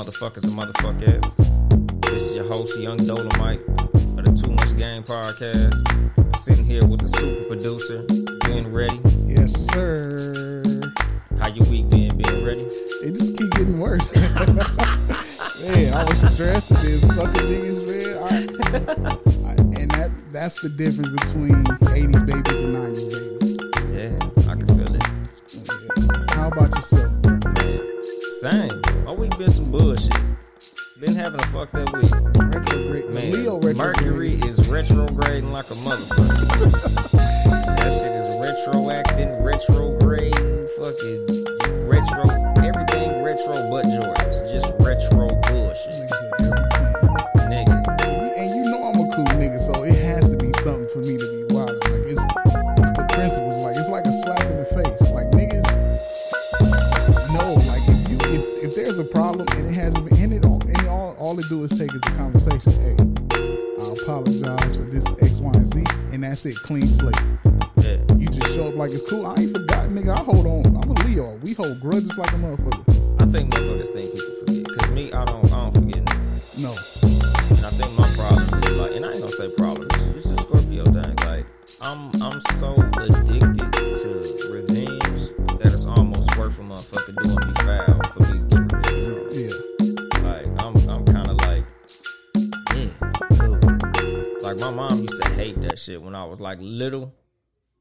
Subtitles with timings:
[0.00, 1.22] Motherfuckers and motherfuckers.
[2.02, 3.89] This is your host, Yung Dolemite
[4.30, 6.36] the Too Much Game podcast.
[6.38, 8.04] Sitting here with the super producer,
[8.40, 9.00] Ben Ready.
[9.26, 10.62] Yes, sir.
[11.38, 12.62] How your week been, Ben Ready?
[13.02, 14.14] It just keep getting worse.
[14.14, 18.18] man, I was stressed and then sucking niggas, man.
[18.22, 23.50] I, I, and that that's the difference between 80s babies and 90s babies.
[23.92, 24.16] Yeah,
[24.50, 26.30] I can feel it.
[26.30, 27.10] How about yourself?
[27.24, 28.02] Man,
[28.40, 29.04] same.
[29.04, 30.14] My week been some bullshit.
[31.00, 32.12] Been having a fucked up week.
[32.12, 33.14] Retrograde.
[33.14, 33.76] Man, Leo retrograde.
[33.78, 37.12] Mercury is retrograding like a motherfucker.
[37.78, 42.28] that shit is retroacting, retrograding, fucking retro,
[42.62, 43.86] everything retro but
[61.70, 62.72] it do take is a conversation.
[62.72, 62.96] Hey,
[63.80, 67.14] I apologize for this X, Y, and Z, and that's it, clean slate.
[67.76, 67.96] yeah.
[68.16, 69.26] You just show up like it's cool.
[69.26, 70.16] I ain't forgot, nigga.
[70.16, 70.76] I hold on.
[70.76, 71.36] I'm a Leo.
[71.42, 73.22] We hold grudges like a motherfucker.
[73.22, 74.78] I think motherfuckers think people forget.
[74.78, 75.89] Cause me, I don't, I don't forget
[96.60, 97.14] little.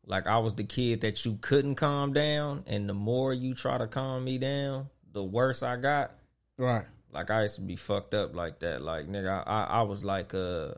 [0.06, 3.78] Like I was the kid that you couldn't calm down, and the more you try
[3.78, 6.12] to calm me down, the worse I got.
[6.57, 6.85] Right.
[7.12, 8.81] Like I used to be fucked up like that.
[8.81, 10.69] Like nigga, I, I was like, uh,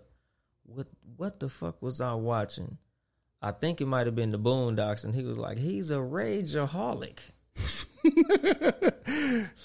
[0.66, 2.78] what what the fuck was I watching?
[3.42, 7.20] I think it might have been the Boondocks, and he was like, he's a rageaholic.
[8.04, 8.94] like,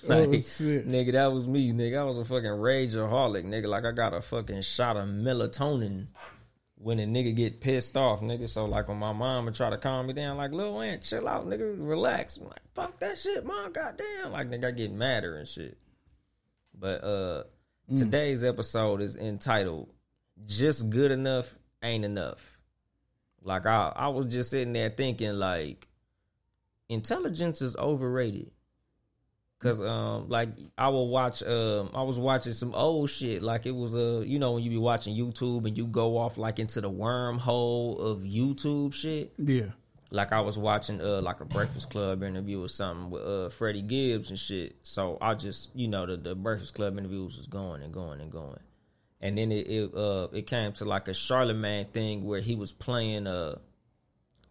[0.09, 0.89] Oh, shit.
[0.89, 1.99] nigga, that was me, nigga.
[1.99, 3.67] I was a fucking rageaholic, nigga.
[3.69, 6.07] Like I got a fucking shot of melatonin
[6.79, 8.49] when a nigga get pissed off, nigga.
[8.49, 11.27] So like when my mom would try to calm me down, like Lil Aunt, chill
[11.27, 12.37] out, nigga, relax.
[12.37, 14.33] I'm like, fuck that shit, mom, goddamn.
[14.33, 15.79] Like nigga, I get madder and shit.
[16.79, 17.45] But uh
[17.97, 19.89] today's episode is entitled
[20.47, 22.59] Just Good Enough Ain't Enough.
[23.43, 25.89] Like I I was just sitting there thinking like
[26.89, 28.51] intelligence is overrated.
[29.59, 33.71] Cause um like I will watch um I was watching some old shit like it
[33.75, 36.83] was uh you know when you be watching YouTube and you go off like into
[36.83, 39.71] the wormhole of YouTube shit Yeah.
[40.11, 43.81] like I was watching uh like a Breakfast Club interview or something with uh Freddie
[43.81, 44.77] Gibbs and shit.
[44.83, 48.31] So I just you know the the Breakfast Club interviews was going and going and
[48.31, 48.61] going,
[49.23, 52.73] and then it, it uh it came to like a Charlemagne thing where he was
[52.73, 53.57] playing uh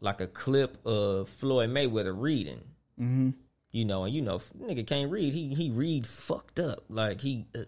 [0.01, 2.61] like a clip of Floyd Mayweather reading.
[2.99, 3.29] Mm-hmm.
[3.75, 5.33] You know, and you know, nigga can't read.
[5.33, 6.85] He he read fucked up.
[6.87, 7.63] Like he uh,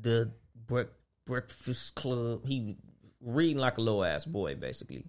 [0.00, 0.92] the Bre-
[1.24, 2.46] Breakfast Club.
[2.46, 2.76] He
[3.20, 5.04] reading like a little ass boy, basically.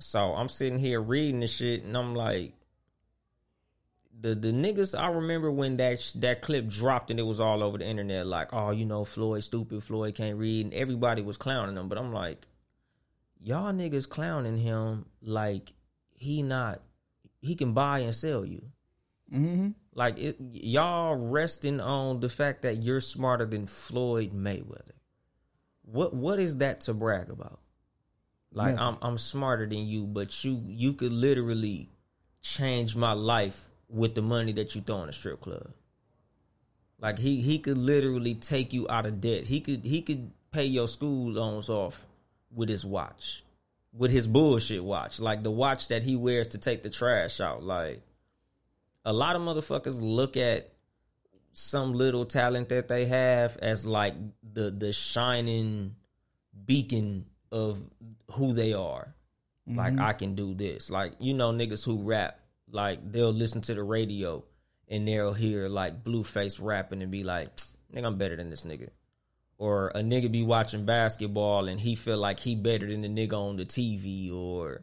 [0.00, 2.54] So I'm sitting here reading this shit, and I'm like,
[4.18, 4.98] the the niggas.
[4.98, 8.26] I remember when that sh- that clip dropped, and it was all over the internet.
[8.26, 11.88] Like, oh, you know, Floyd stupid, Floyd can't read, and everybody was clowning him.
[11.88, 12.48] But I'm like,
[13.40, 15.72] y'all niggas clowning him like
[16.16, 16.82] he not
[17.40, 18.70] he can buy and sell you.
[19.34, 19.68] Mm-hmm.
[19.94, 24.92] Like it, y'all resting on the fact that you're smarter than Floyd Mayweather.
[25.82, 27.60] What what is that to brag about?
[28.52, 28.80] Like Nothing.
[28.80, 31.90] I'm I'm smarter than you, but you you could literally
[32.42, 35.70] change my life with the money that you throw in a strip club.
[37.00, 39.44] Like he he could literally take you out of debt.
[39.44, 42.06] He could he could pay your school loans off
[42.52, 43.44] with his watch.
[43.92, 45.20] With his bullshit watch.
[45.20, 47.62] Like the watch that he wears to take the trash out.
[47.62, 48.02] Like
[49.04, 50.72] a lot of motherfuckers look at
[51.52, 54.14] some little talent that they have as like
[54.52, 55.94] the the shining
[56.66, 57.82] beacon of
[58.32, 59.14] who they are.
[59.66, 60.02] Like Mm-hmm.
[60.04, 60.90] I can do this.
[60.90, 62.38] Like you know niggas who rap,
[62.70, 64.44] like they'll listen to the radio
[64.88, 67.48] and they'll hear like Blueface rapping and be like,
[67.94, 68.90] "Nigga, I'm better than this nigga."
[69.56, 73.34] Or a nigga be watching basketball and he feel like he better than the nigga
[73.34, 74.82] on the TV or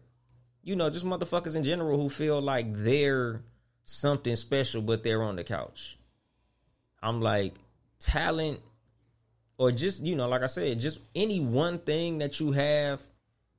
[0.63, 3.43] you know, just motherfuckers in general who feel like they're
[3.85, 5.97] something special but they're on the couch.
[7.01, 7.55] I'm like
[7.99, 8.59] talent
[9.57, 12.99] or just you know like i said just any one thing that you have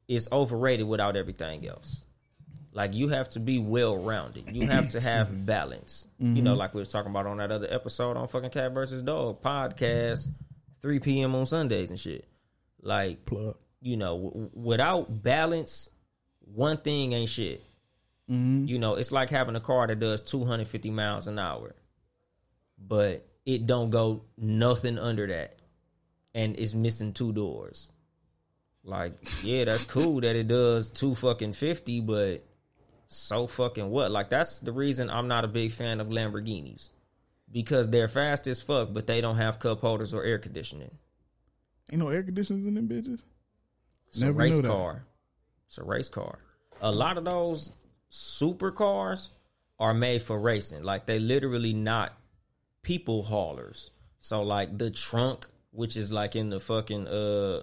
[0.09, 2.05] is overrated without everything else.
[2.75, 6.07] Like you have to be well rounded you have to have balance.
[6.19, 6.45] You mm-hmm.
[6.45, 9.43] know like we was talking about on that other episode on fucking cat versus dog
[9.43, 10.29] podcast
[10.81, 12.27] 3 p.m on sundays and shit.
[12.81, 13.57] Like Plug.
[13.81, 15.89] you know w- without balance
[16.41, 17.63] one thing ain't shit
[18.31, 18.67] Mm-hmm.
[18.67, 21.75] you know it's like having a car that does 250 miles an hour
[22.79, 25.57] but it don't go nothing under that
[26.35, 27.91] and it's missing two doors.
[28.85, 29.13] Like
[29.45, 32.45] yeah that's cool that it does two fucking 50 but
[33.09, 34.11] so fucking what?
[34.11, 36.91] Like that's the reason i'm not a big fan of lamborghinis
[37.51, 40.91] because they're fast as fuck but they don't have cup holders or air conditioning.
[41.91, 43.23] Ain't no air conditioners in them bitches.
[44.07, 44.69] it's Never a race knew that.
[44.69, 45.05] car.
[45.67, 46.39] It's a race car.
[46.81, 47.71] A lot of those
[48.13, 49.31] supercars
[49.79, 50.83] are made for racing.
[50.83, 52.13] Like they literally not
[52.83, 53.91] people haulers.
[54.21, 57.63] So like the trunk which is like in the fucking uh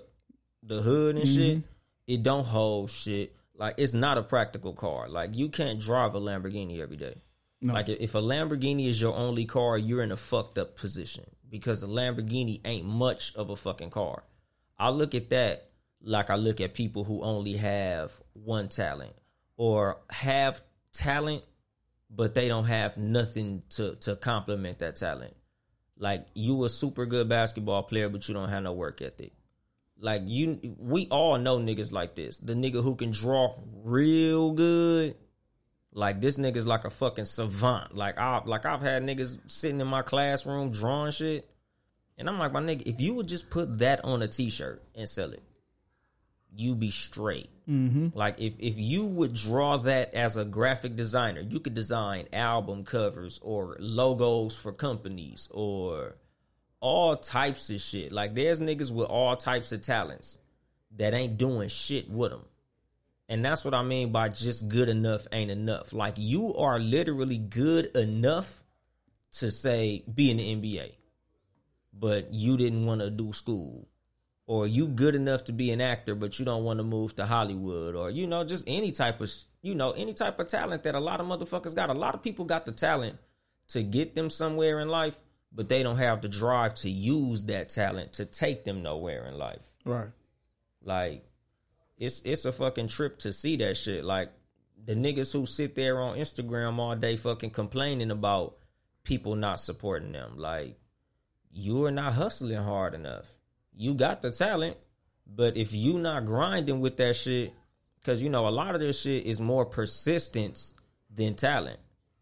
[0.64, 1.62] the hood and shit
[2.08, 3.36] it don't hold shit.
[3.56, 5.08] Like it's not a practical car.
[5.08, 7.22] Like you can't drive a lamborghini every day.
[7.62, 11.84] Like if a lamborghini is your only car you're in a fucked up position because
[11.84, 14.24] a lamborghini ain't much of a fucking car.
[14.80, 15.70] I look at that
[16.02, 19.14] like i look at people who only have one talent
[19.60, 20.62] or have
[20.92, 21.44] talent
[22.10, 25.36] but they don't have nothing to to complement that talent
[26.00, 29.34] like you a super good basketball player, but you don't have no work ethic.
[30.00, 32.38] Like you, we all know niggas like this.
[32.38, 35.16] The nigga who can draw real good.
[35.92, 37.96] Like this nigga's like a fucking savant.
[37.96, 41.50] Like I, like I've had niggas sitting in my classroom drawing shit,
[42.18, 45.10] and I'm like, my nigga, if you would just put that on a t-shirt and
[45.10, 45.44] sell it,
[46.56, 47.50] you be straight.
[47.70, 48.18] Mm-hmm.
[48.18, 52.84] Like if if you would draw that as a graphic designer, you could design album
[52.84, 56.16] covers or logos for companies or
[56.80, 58.12] all types of shit.
[58.12, 60.40] Like there's niggas with all types of talents
[60.98, 62.46] that ain't doing shit with them.
[63.28, 65.94] And that's what I mean by just good enough ain't enough.
[65.94, 68.64] Like you are literally good enough
[69.34, 70.94] to say be in the NBA,
[71.94, 73.88] but you didn't want to do school
[74.50, 77.24] or you good enough to be an actor but you don't want to move to
[77.24, 79.32] Hollywood or you know just any type of
[79.62, 81.92] you know any type of talent that a lot of motherfuckers got.
[81.92, 83.18] A lot of people got the talent
[83.70, 85.20] to get them somewhere in life
[85.54, 89.38] but they don't have the drive to use that talent to take them nowhere in
[89.38, 89.68] life.
[89.86, 90.10] Right.
[90.84, 91.24] like
[92.00, 94.04] it's it's a fucking trip to see that shit.
[94.04, 94.32] Like
[94.84, 98.58] the niggas who sit there on Instagram all day fucking complaining about
[99.04, 100.38] people not supporting them.
[100.38, 100.80] Like
[101.52, 103.36] you're not hustling hard enough
[103.80, 104.76] you got the talent,
[105.26, 107.54] but if you not grinding with that shit,
[108.00, 110.74] because you know a lot of this shit is more persistence
[111.16, 111.80] than talent.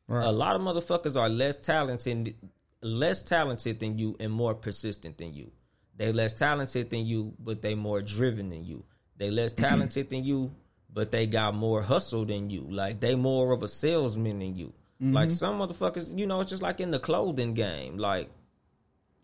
[0.07, 2.36] A lot of motherfuckers are less talented,
[2.81, 5.51] less talented than you, and more persistent than you.
[5.98, 8.86] They less talented than you, but they more driven than you.
[9.18, 10.54] They less talented than you,
[10.94, 12.68] but they got more hustle than you.
[12.69, 14.73] Like they more of a salesman than you.
[15.02, 15.14] Mm-hmm.
[15.14, 17.97] Like some motherfuckers, you know, it's just like in the clothing game.
[17.97, 18.30] Like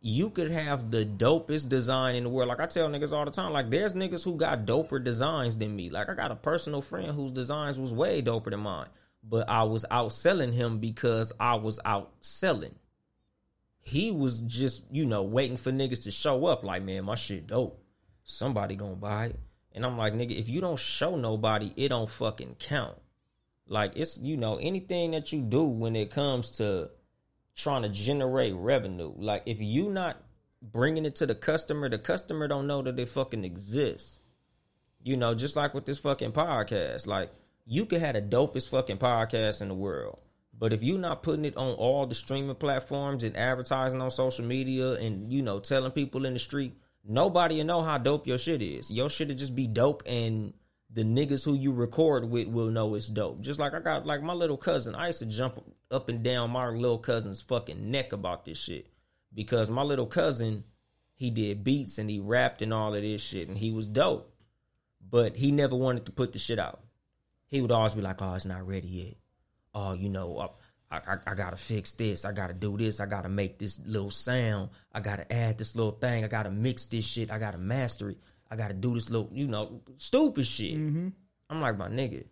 [0.06, 2.50] you could have the dopest design in the world.
[2.50, 5.74] Like I tell niggas all the time, like there's niggas who got doper designs than
[5.74, 5.90] me.
[5.90, 8.90] Like I got a personal friend whose designs was way doper than mine,
[9.24, 12.74] but I was outselling him because I was outselling.
[13.80, 16.66] He was just, you know, waiting for niggas to show up.
[16.66, 17.82] Like, man, my shit dope.
[18.26, 19.40] Somebody gonna buy it.
[19.72, 22.98] And I'm like, nigga, if you don't show nobody, it don't fucking count.
[23.70, 26.90] Like it's, you know, anything that you do when it comes to
[27.56, 29.14] trying to generate revenue.
[29.16, 30.22] Like if you not
[30.62, 34.20] bringing it to the customer, the customer don't know that they fucking exist.
[35.04, 37.08] You know, just like with this fucking podcast.
[37.08, 37.32] Like
[37.66, 40.20] you could have the dopest fucking podcast in the world.
[40.58, 44.46] But if you not putting it on all the streaming platforms and advertising on social
[44.46, 48.38] media and, you know, telling people in the street, nobody will know how dope your
[48.38, 48.92] shit is.
[48.92, 50.54] Your shit will just be dope and
[50.94, 53.42] the niggas who you record with will know it's dope.
[53.42, 54.94] Just like I got like my little cousin.
[54.94, 55.60] I used to jump
[55.90, 58.88] up and down my little cousin's fucking neck about this shit.
[59.34, 60.64] Because my little cousin,
[61.16, 64.32] he did beats and he rapped and all of this shit and he was dope.
[65.10, 66.82] But he never wanted to put the shit out.
[67.48, 69.16] He would always be like, Oh, it's not ready yet.
[69.74, 70.48] Oh, you know, uh,
[70.92, 72.24] I, I, I gotta fix this.
[72.24, 73.00] I gotta do this.
[73.00, 74.70] I gotta make this little sound.
[74.94, 76.24] I gotta add this little thing.
[76.24, 77.32] I gotta mix this shit.
[77.32, 78.18] I gotta master it.
[78.54, 80.78] I gotta do this little, you know, stupid shit.
[80.78, 81.08] Mm-hmm.
[81.50, 82.26] I'm like, my nigga,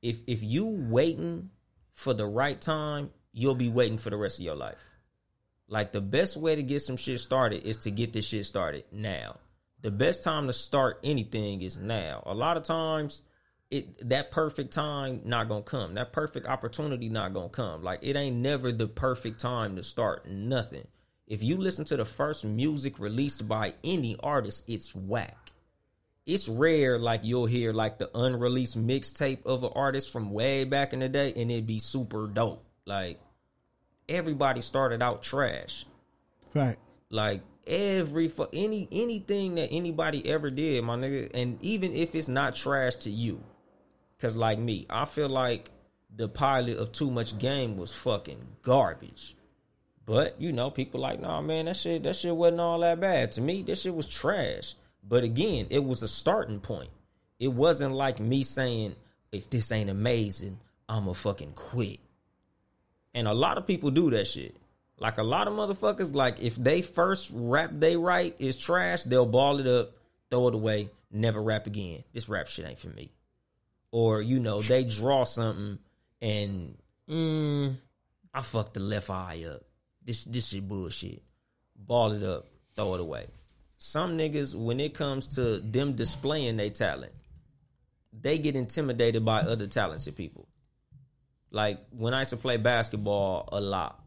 [0.00, 1.50] if if you waiting
[1.92, 4.82] for the right time, you'll be waiting for the rest of your life.
[5.68, 8.84] Like the best way to get some shit started is to get this shit started
[8.90, 9.36] now.
[9.82, 12.22] The best time to start anything is now.
[12.24, 13.20] A lot of times
[13.70, 15.92] it that perfect time not gonna come.
[15.92, 17.82] That perfect opportunity not gonna come.
[17.82, 20.86] Like it ain't never the perfect time to start nothing.
[21.26, 25.39] If you listen to the first music released by any artist, it's whack.
[26.26, 30.92] It's rare like you'll hear like the unreleased mixtape of an artist from way back
[30.92, 32.64] in the day and it'd be super dope.
[32.86, 33.20] Like
[34.08, 35.86] everybody started out trash.
[36.52, 36.78] Fact.
[37.10, 42.28] Like every for any anything that anybody ever did, my nigga, and even if it's
[42.28, 43.42] not trash to you,
[44.20, 45.70] cause like me, I feel like
[46.14, 49.36] the pilot of Too Much Game was fucking garbage.
[50.06, 53.32] But you know, people like, nah, man, that shit, that shit wasn't all that bad.
[53.32, 54.74] To me, that shit was trash.
[55.06, 56.90] But again, it was a starting point.
[57.38, 58.96] It wasn't like me saying,
[59.32, 62.00] if this ain't amazing, I'ma fucking quit.
[63.14, 64.56] And a lot of people do that shit.
[64.98, 69.24] Like a lot of motherfuckers, like if they first rap they write is trash, they'll
[69.24, 69.92] ball it up,
[70.30, 72.04] throw it away, never rap again.
[72.12, 73.10] This rap shit ain't for me.
[73.92, 75.78] Or, you know, they draw something
[76.20, 76.76] and
[77.08, 77.74] mm,
[78.34, 79.62] I fucked the left eye up.
[80.04, 81.22] This this shit bullshit.
[81.74, 83.26] Ball it up, throw it away.
[83.82, 87.14] Some niggas, when it comes to them displaying their talent,
[88.12, 90.46] they get intimidated by other talented people.
[91.50, 93.98] Like when I used to play basketball a lot,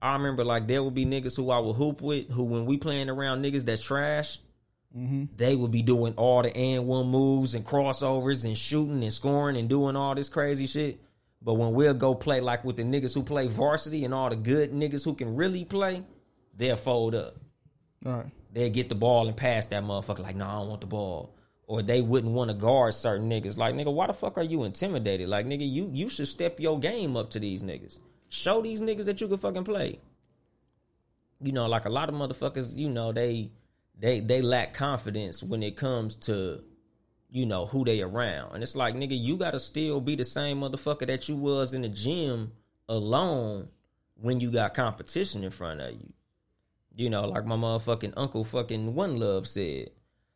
[0.00, 2.76] I remember like there would be niggas who I would hoop with who when we
[2.76, 4.38] playing around niggas that's trash,
[4.96, 5.24] mm-hmm.
[5.34, 9.56] they would be doing all the and one moves and crossovers and shooting and scoring
[9.56, 11.00] and doing all this crazy shit.
[11.42, 14.36] But when we'll go play like with the niggas who play varsity and all the
[14.36, 16.04] good niggas who can really play,
[16.56, 17.34] they'll fold up.
[18.06, 18.30] All right.
[18.58, 21.32] They'll get the ball and pass that motherfucker like, no, I don't want the ball.
[21.68, 23.56] Or they wouldn't want to guard certain niggas.
[23.56, 25.28] Like, nigga, why the fuck are you intimidated?
[25.28, 28.00] Like, nigga, you you should step your game up to these niggas.
[28.30, 30.00] Show these niggas that you can fucking play.
[31.40, 33.52] You know, like a lot of motherfuckers, you know, they
[33.96, 36.64] they they lack confidence when it comes to
[37.30, 40.60] you know who they around and it's like nigga you gotta still be the same
[40.60, 42.52] motherfucker that you was in the gym
[42.88, 43.68] alone
[44.14, 46.12] when you got competition in front of you
[46.98, 49.88] you know like my motherfucking uncle fucking one love said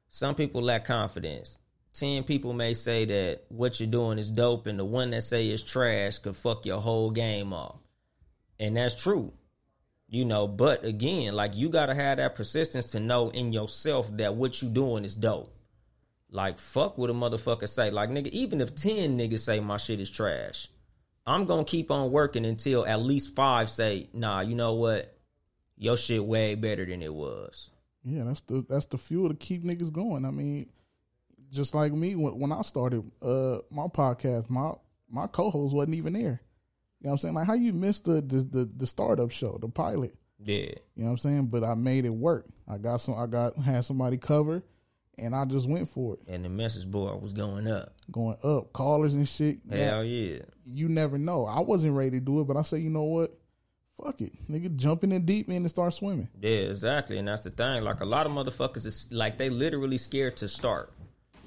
[0.08, 1.58] some people lack confidence.
[1.94, 5.48] 10 people may say that what you're doing is dope and the one that say
[5.48, 7.76] it's trash could fuck your whole game off
[8.58, 9.32] and that's true
[10.08, 14.34] you know but again like you gotta have that persistence to know in yourself that
[14.34, 15.54] what you doing is dope.
[16.30, 17.90] Like fuck what a motherfucker say.
[17.90, 20.68] Like nigga even if 10 niggas say my shit is trash
[21.26, 25.11] i'm gonna keep on working until at least five say nah you know what
[25.82, 27.70] your shit way better than it was
[28.04, 30.24] Yeah, that's the that's the fuel to keep niggas going.
[30.24, 30.68] I mean,
[31.50, 34.72] just like me when, when I started uh my podcast, my
[35.10, 36.40] my co-host wasn't even there.
[37.00, 37.34] You know what I'm saying?
[37.34, 40.14] Like how you missed the the the, the startup show, the pilot.
[40.38, 41.46] yeah You know what I'm saying?
[41.46, 42.46] But I made it work.
[42.68, 44.62] I got some I got had somebody cover
[45.18, 46.20] and I just went for it.
[46.26, 49.58] and the message board was going up Going up, callers and shit.
[49.70, 51.44] hell yeah you never know.
[51.44, 53.36] I wasn't ready to do it, but I said, you know what?
[54.00, 54.32] Fuck it.
[54.50, 56.28] Nigga jump in the deep end and start swimming.
[56.40, 57.18] Yeah, exactly.
[57.18, 57.82] And that's the thing.
[57.82, 60.92] Like a lot of motherfuckers is like they literally scared to start.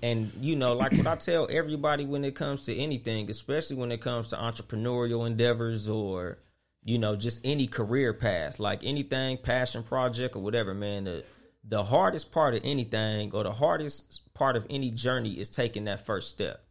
[0.04, 3.92] And you know, like what I tell everybody when it comes to anything, especially when
[3.92, 6.38] it comes to entrepreneurial endeavors or
[6.84, 11.24] you know, just any career path, like anything, passion project or whatever, man, the
[11.68, 16.06] the hardest part of anything or the hardest part of any journey is taking that
[16.06, 16.65] first step.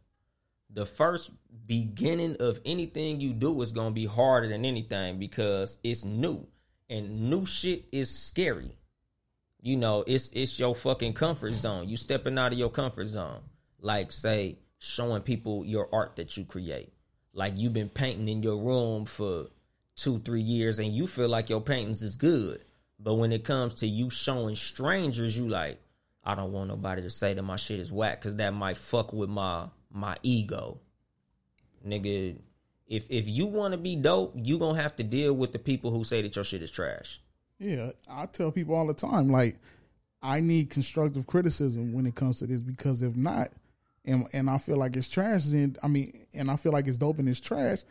[0.69, 1.31] The first
[1.65, 6.47] beginning of anything you do is going to be harder than anything because it's new
[6.89, 8.77] and new shit is scary.
[9.61, 11.89] You know, it's it's your fucking comfort zone.
[11.89, 13.41] You stepping out of your comfort zone.
[13.79, 16.93] Like say showing people your art that you create.
[17.33, 19.47] Like you've been painting in your room for
[19.97, 22.63] 2 3 years and you feel like your paintings is good.
[22.99, 25.81] But when it comes to you showing strangers you like
[26.23, 29.13] I don't want nobody to say that my shit is whack cuz that might fuck
[29.13, 30.79] with my my ego.
[31.87, 32.37] Nigga,
[32.87, 35.59] if if you want to be dope, you going to have to deal with the
[35.59, 37.21] people who say that your shit is trash.
[37.57, 39.57] Yeah, I tell people all the time, like,
[40.21, 43.51] I need constructive criticism when it comes to this because if not,
[44.03, 46.97] and and I feel like it's trash, then I mean, and I feel like it's
[46.97, 47.83] dope and it's trash.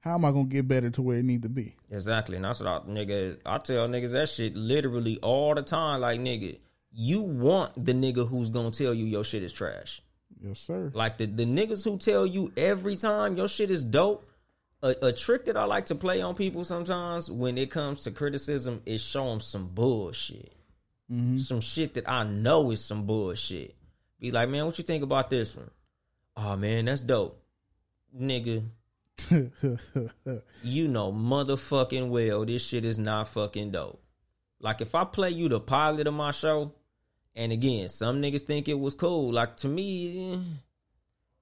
[0.00, 1.76] How am I gonna get better to where it need to be?
[1.90, 2.36] Exactly.
[2.36, 6.00] And that's what I, nigga, I tell niggas that shit literally all the time.
[6.00, 6.58] Like, nigga,
[6.90, 10.02] you want the nigga who's gonna tell you your shit is trash.
[10.42, 10.90] Yes, sir.
[10.92, 14.28] Like the, the niggas who tell you every time your shit is dope.
[14.82, 18.10] A, a trick that I like to play on people sometimes when it comes to
[18.10, 20.52] criticism is show them some bullshit.
[21.10, 21.36] Mm-hmm.
[21.36, 23.76] Some shit that I know is some bullshit.
[24.18, 25.70] Be like, man, what you think about this one?
[26.36, 27.40] Oh man, that's dope.
[28.18, 28.64] Nigga,
[30.62, 34.02] you know motherfucking well this shit is not fucking dope.
[34.60, 36.72] Like if I play you the pilot of my show,
[37.34, 39.32] and again, some niggas think it was cool.
[39.32, 40.42] Like to me,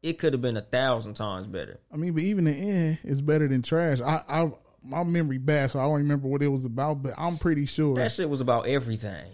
[0.03, 1.81] it could have been a thousand times better.
[1.93, 4.01] I mean, but even the end is better than trash.
[4.01, 7.37] I, I my memory bad, so I don't remember what it was about, but I'm
[7.37, 9.31] pretty sure That shit was about everything.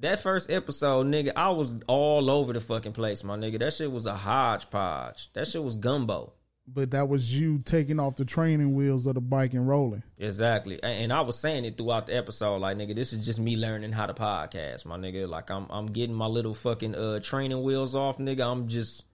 [0.00, 3.58] That first episode, nigga, I was all over the fucking place, my nigga.
[3.58, 5.32] That shit was a hodgepodge.
[5.32, 6.34] That shit was gumbo.
[6.68, 10.02] But that was you taking off the training wheels of the bike and rolling.
[10.18, 10.82] Exactly.
[10.82, 13.56] And, and I was saying it throughout the episode, like, nigga, this is just me
[13.56, 15.28] learning how to podcast, my nigga.
[15.28, 18.50] Like I'm I'm getting my little fucking uh training wheels off, nigga.
[18.50, 19.04] I'm just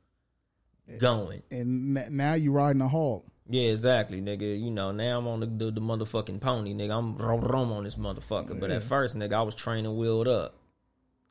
[0.98, 1.42] going.
[1.50, 3.24] And n- now you riding a hog.
[3.48, 4.58] Yeah, exactly, nigga.
[4.58, 6.96] You know, now I'm on the the, the motherfucking pony, nigga.
[6.96, 8.58] I'm rom rom on this motherfucker.
[8.58, 10.56] But at first, nigga, I was training wheeled up.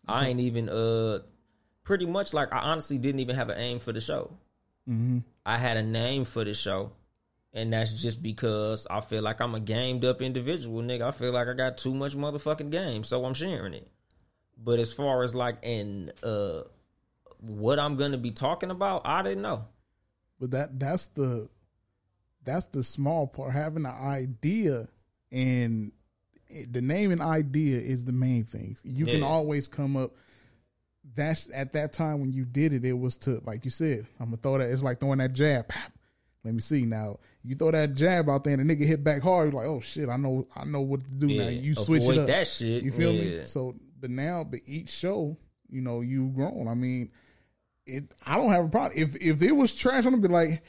[0.07, 1.19] I ain't even uh
[1.83, 4.37] pretty much like I honestly didn't even have an aim for the show.
[4.89, 5.19] Mm-hmm.
[5.45, 6.91] I had a name for the show,
[7.53, 11.03] and that's just because I feel like I'm a gamed up individual, nigga.
[11.03, 13.87] I feel like I got too much motherfucking game, so I'm sharing it.
[14.57, 16.61] But as far as like and uh
[17.39, 19.65] what I'm gonna be talking about, I didn't know.
[20.39, 21.49] But that that's the
[22.43, 23.53] that's the small part.
[23.53, 24.87] Having an idea
[25.31, 25.91] and
[26.69, 28.75] the name and idea is the main thing.
[28.83, 30.11] You can always come up.
[31.15, 32.85] That's at that time when you did it.
[32.85, 34.05] It was to like you said.
[34.19, 34.69] I'm gonna throw that.
[34.69, 35.71] It's like throwing that jab.
[36.43, 37.17] Let me see now.
[37.43, 39.51] You throw that jab out there and the nigga hit back hard.
[39.53, 41.47] You're like, oh shit, I know, I know what to do now.
[41.49, 42.25] You switch it up.
[42.27, 42.81] that shit.
[42.83, 43.41] You feel me?
[43.45, 45.37] So, but now, but each show,
[45.69, 46.67] you know, you've grown.
[46.67, 47.11] I mean,
[47.85, 48.05] it.
[48.25, 48.93] I don't have a problem.
[48.95, 50.63] If if it was trash, I'm gonna be like,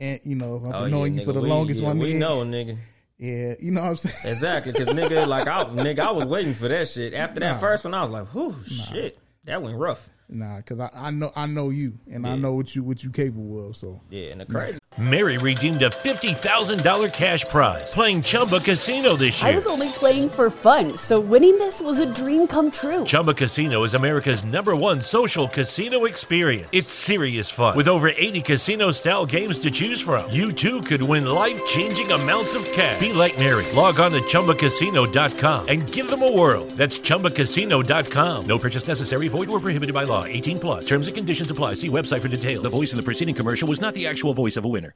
[0.00, 1.98] and you know, I've been Oh, knowing yeah, you for the we- longest yeah, one.
[1.98, 2.18] We nigga.
[2.18, 2.76] know, nigga.
[3.16, 4.34] Yeah, you know what I'm saying.
[4.34, 7.14] Exactly, because nigga, like I, nigga, I was waiting for that shit.
[7.14, 7.58] After that Nah.
[7.58, 11.30] first one, I was like, "Whew, shit, that went rough." Nah, because I, I know
[11.36, 13.76] I know you, and I know what you what you capable of.
[13.76, 14.78] So Yeah, and the crazy.
[14.96, 19.50] Mary redeemed a $50,000 cash prize playing Chumba Casino this year.
[19.50, 23.04] I was only playing for fun, so winning this was a dream come true.
[23.04, 26.68] Chumba Casino is America's number one social casino experience.
[26.70, 27.76] It's serious fun.
[27.76, 32.12] With over 80 casino style games to choose from, you too could win life changing
[32.12, 33.00] amounts of cash.
[33.00, 33.64] Be like Mary.
[33.74, 36.66] Log on to chumbacasino.com and give them a whirl.
[36.76, 38.46] That's chumbacasino.com.
[38.46, 40.13] No purchase necessary, void or prohibited by law.
[40.22, 40.86] 18 plus.
[40.86, 41.74] Terms and conditions apply.
[41.74, 42.62] See website for details.
[42.62, 44.94] The voice in the preceding commercial was not the actual voice of a winner.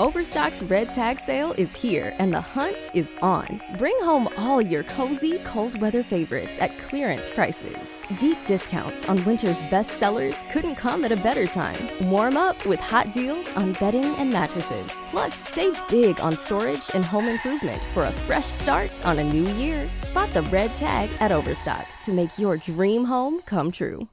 [0.00, 3.60] Overstock's red tag sale is here and the hunt is on.
[3.78, 8.00] Bring home all your cozy, cold weather favorites at clearance prices.
[8.16, 11.88] Deep discounts on winter's best sellers couldn't come at a better time.
[12.08, 14.92] Warm up with hot deals on bedding and mattresses.
[15.08, 19.48] Plus, save big on storage and home improvement for a fresh start on a new
[19.54, 19.90] year.
[19.96, 24.08] Spot the red tag at Overstock to make your dream home come true.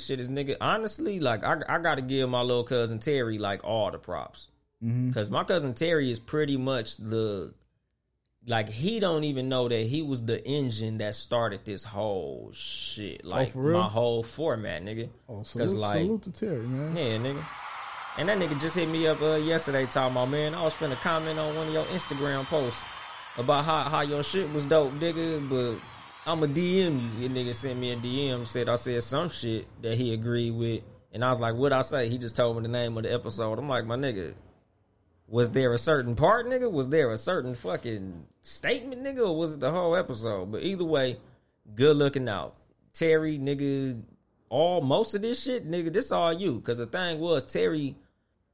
[0.00, 0.56] Shit is nigga.
[0.60, 4.48] Honestly, like I, I got to give my little cousin Terry like all the props
[4.80, 7.54] because my cousin Terry is pretty much the
[8.46, 13.24] like he don't even know that he was the engine that started this whole shit.
[13.24, 13.80] Like for real?
[13.80, 15.08] my whole format, nigga.
[15.28, 16.96] oh, salute, like, salute to Terry, man.
[16.96, 17.44] Yeah, nigga.
[18.18, 20.96] And that nigga just hit me up uh, yesterday talking about, man, I was finna
[20.96, 22.82] comment on one of your Instagram posts
[23.36, 25.78] about how, how your shit was dope, nigga, but
[26.26, 27.28] I'ma DM you.
[27.28, 30.82] The nigga sent me a DM, said I said some shit that he agreed with.
[31.12, 32.08] And I was like, what I say?
[32.08, 33.58] He just told me the name of the episode.
[33.58, 34.34] I'm like, my nigga,
[35.28, 36.70] was there a certain part, nigga?
[36.70, 39.20] Was there a certain fucking statement, nigga?
[39.20, 40.50] Or was it the whole episode?
[40.50, 41.18] But either way,
[41.74, 42.56] good looking out.
[42.92, 44.02] Terry, nigga,
[44.48, 46.60] all most of this shit, nigga, this all you.
[46.60, 47.94] Cause the thing was, Terry,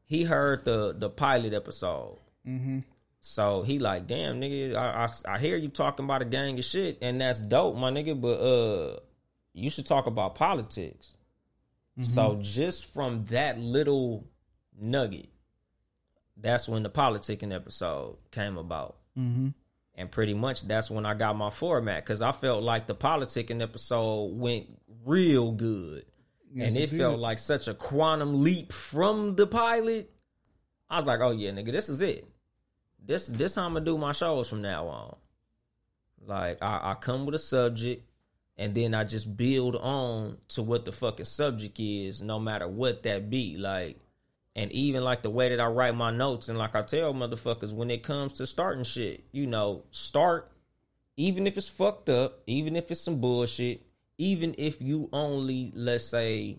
[0.04, 2.18] he heard the the pilot episode.
[2.46, 2.80] Mm-hmm.
[3.24, 6.64] So he like, damn, nigga, I, I I hear you talking about a gang of
[6.64, 8.20] shit, and that's dope, my nigga.
[8.20, 9.00] But uh,
[9.54, 11.16] you should talk about politics.
[12.00, 14.26] So just from that little
[14.78, 15.28] nugget,
[16.37, 18.96] that's when the politicking episode came about.
[19.16, 19.48] Mm-hmm.
[19.94, 23.61] And pretty much that's when I got my format because I felt like the politicking
[23.61, 24.66] episode went
[25.04, 26.06] real good.
[26.58, 30.11] and it it, felt like such a quantum leap from the pilot.
[30.88, 32.26] I was like, oh yeah, nigga, this is it.
[33.04, 35.16] This this how I'm gonna do my shows from now on.
[36.24, 38.08] Like I, I come with a subject
[38.56, 43.02] and then I just build on to what the fucking subject is, no matter what
[43.02, 43.56] that be.
[43.56, 43.98] Like
[44.54, 47.72] and even like the way that I write my notes and like I tell motherfuckers
[47.72, 50.50] when it comes to starting shit, you know, start
[51.16, 53.82] even if it's fucked up, even if it's some bullshit,
[54.18, 56.58] even if you only let's say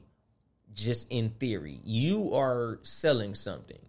[0.73, 3.79] just in theory, you are selling something.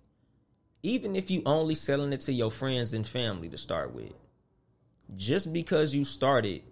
[0.85, 4.13] Even if you only selling it to your friends and family to start with.
[5.17, 6.63] Just because you started,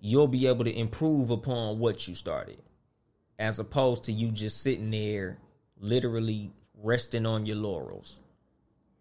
[0.00, 2.58] you'll be able to improve upon what you started.
[3.40, 5.38] as opposed to you just sitting there
[5.78, 8.20] literally resting on your laurels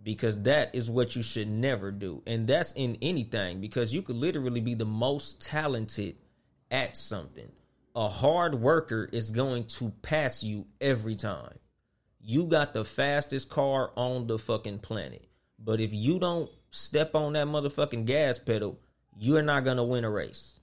[0.02, 4.16] because that is what you should never do and that's in anything because you could
[4.16, 6.16] literally be the most talented
[6.72, 7.52] at something
[7.96, 11.60] a hard worker is going to pass you every time
[12.22, 15.26] you got the fastest car on the fucking planet
[15.58, 18.80] but if you don't step on that motherfucking gas pedal
[19.18, 20.60] you're not gonna win a race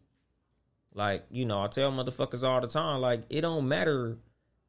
[0.97, 4.17] like, you know, I tell motherfuckers all the time, like, it don't matter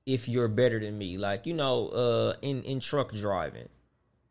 [0.06, 1.18] if you're better than me.
[1.18, 3.70] Like, you know, uh in in truck driving,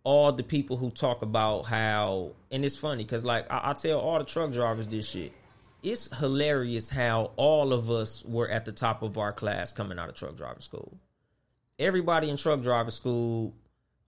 [0.04, 3.98] all the people who talk about how and it's funny because like I, I tell
[3.98, 5.32] all the truck drivers this shit.
[5.82, 10.08] It's hilarious how all of us were at the top of our class coming out
[10.08, 10.98] of truck driving school.
[11.78, 13.54] Everybody in truck driving school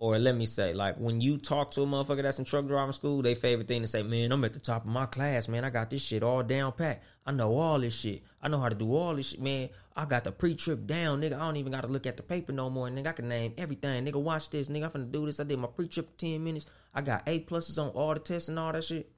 [0.01, 2.93] or let me say, like when you talk to a motherfucker that's in truck driving
[2.93, 5.65] school, they favorite thing to say, "Man, I'm at the top of my class, man.
[5.65, 7.03] I got this shit all down pat.
[7.27, 8.23] I know all this shit.
[8.41, 9.71] I know how to do all this shit, man.
[9.97, 11.35] I got the pre-trip down, nigga.
[11.35, 13.09] I don't even got to look at the paper no more, nigga.
[13.09, 14.23] I can name everything, nigga.
[14.23, 14.85] Watch this, nigga.
[14.85, 15.41] I'm finna do this.
[15.41, 16.67] I did my pre-trip ten minutes.
[16.95, 19.11] I got A pluses on all the tests and all that shit.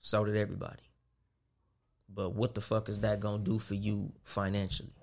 [0.00, 0.82] So did everybody.
[2.08, 4.94] But what the fuck is that gonna do for you financially?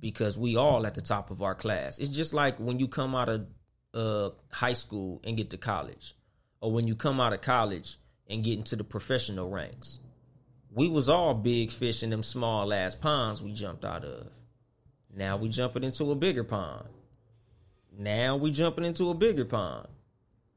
[0.00, 1.98] Because we all at the top of our class.
[1.98, 3.46] It's just like when you come out of
[3.94, 6.14] uh, high school and get to college,
[6.60, 10.00] or when you come out of college and get into the professional ranks.
[10.72, 14.28] We was all big fish in them small ass ponds we jumped out of.
[15.14, 16.88] Now we jumping into a bigger pond.
[17.98, 19.88] Now we jumping into a bigger pond.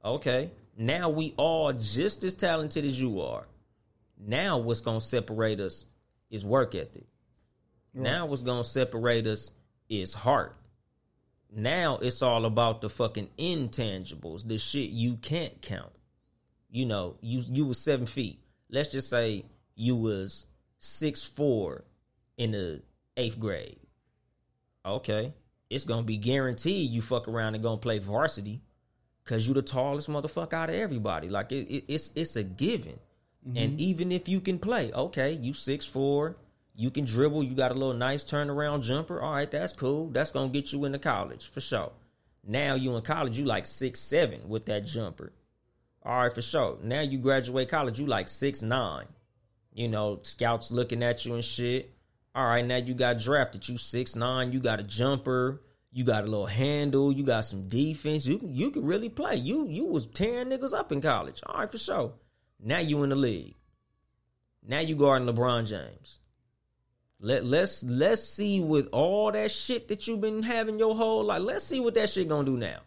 [0.04, 0.52] Okay.
[0.78, 3.48] Now we all just as talented as you are.
[4.18, 5.86] Now what's gonna separate us
[6.30, 7.06] is work ethic.
[7.94, 8.04] Right.
[8.04, 9.52] Now what's gonna separate us
[9.90, 10.56] is heart.
[11.52, 15.92] Now it's all about the fucking intangibles, the shit you can't count.
[16.70, 18.40] You know, you you was seven feet.
[18.70, 20.46] Let's just say you was
[20.78, 21.84] six four
[22.38, 22.82] in the
[23.18, 23.80] eighth grade.
[24.86, 25.34] Okay.
[25.70, 28.62] It's gonna be guaranteed you fuck around and gonna play varsity
[29.24, 31.30] because you the tallest motherfucker out of everybody.
[31.30, 33.00] Like it, it, it's it's a given.
[33.48, 33.58] Mm-hmm.
[33.58, 36.38] And even if you can play, okay, you six four,
[36.80, 37.44] you can dribble.
[37.44, 39.22] You got a little nice turnaround jumper.
[39.22, 40.08] All right, that's cool.
[40.12, 41.92] That's gonna get you into college for sure.
[42.48, 45.34] Now you in college, you like six seven with that jumper.
[46.06, 46.78] All right, for sure.
[46.82, 49.08] Now you graduate college, you like six nine.
[49.74, 51.94] You know, scouts looking at you and shit.
[52.34, 53.68] All right, now you got drafted.
[53.68, 54.54] You six nine.
[54.54, 55.62] You got a jumper.
[55.92, 57.12] You got a little handle.
[57.12, 58.26] You got some defense.
[58.26, 59.36] You can you can really play.
[59.36, 61.42] You you was tearing niggas up in college.
[61.46, 62.14] All right, for sure.
[62.58, 63.56] Now you in the league.
[64.66, 66.22] Now you guarding LeBron James.
[67.22, 71.42] Let let's let's see with all that shit that you've been having your whole life.
[71.42, 72.80] Let's see what that shit gonna do now.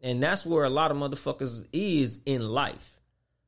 [0.00, 2.98] And that's where a lot of motherfuckers is in life.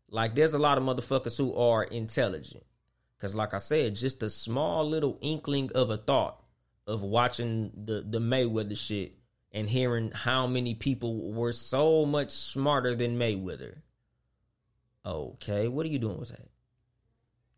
[0.08, 2.64] Like there's a lot of motherfuckers who are intelligent.
[3.20, 6.40] Cause like I said, just a small little inkling of a thought
[6.86, 9.14] of watching the the Mayweather shit
[9.50, 13.78] and hearing how many people were so much smarter than Mayweather.
[15.04, 16.48] Okay, what are you doing with that?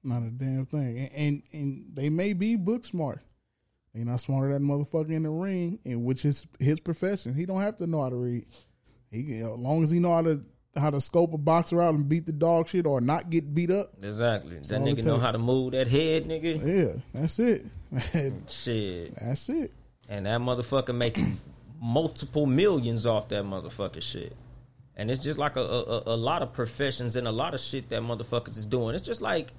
[0.02, 0.98] Not a damn thing.
[0.98, 3.20] And, and, and they may be book smart.
[3.94, 7.34] They not smarter than motherfucker in the ring, and which is his profession.
[7.34, 8.46] He don't have to know how to read.
[9.10, 10.44] He as long as he know how to
[10.76, 13.70] how to scope a boxer out and beat the dog shit or not get beat
[13.70, 13.92] up.
[14.02, 14.58] Exactly.
[14.58, 16.62] That nigga know how to move that head, nigga.
[16.62, 17.64] Yeah, that's it.
[18.50, 19.14] shit.
[19.16, 19.72] That's it.
[20.08, 21.38] And that motherfucker making
[21.80, 24.36] multiple millions off that motherfucker shit.
[24.96, 27.88] And it's just like a, a, a lot of professions and a lot of shit
[27.90, 28.94] that motherfuckers is doing.
[28.94, 29.52] It's just like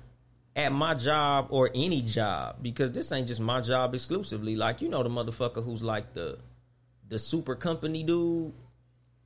[0.57, 4.55] at my job or any job because this ain't just my job exclusively.
[4.55, 6.39] Like you know the motherfucker who's like the
[7.07, 8.51] the super company dude,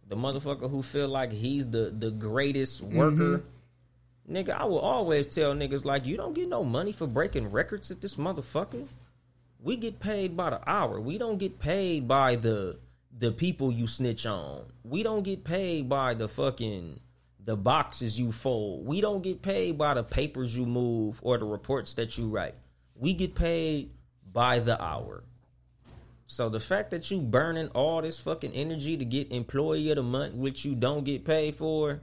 [0.08, 3.40] the motherfucker who feel like he's the the greatest worker.
[3.40, 4.36] Mm-hmm.
[4.36, 7.90] Nigga, I will always tell niggas like you don't get no money for breaking records
[7.90, 8.88] at this motherfucker.
[9.64, 11.00] We get paid by the hour.
[11.00, 12.78] We don't get paid by the
[13.18, 14.66] the people you snitch on.
[14.84, 17.00] We don't get paid by the fucking
[17.44, 18.86] the boxes you fold.
[18.86, 22.56] We don't get paid by the papers you move or the reports that you write.
[22.96, 23.92] We get paid
[24.32, 25.24] by the hour.
[26.26, 30.04] So the fact that you burning all this fucking energy to get employee of the
[30.04, 32.02] month, which you don't get paid for,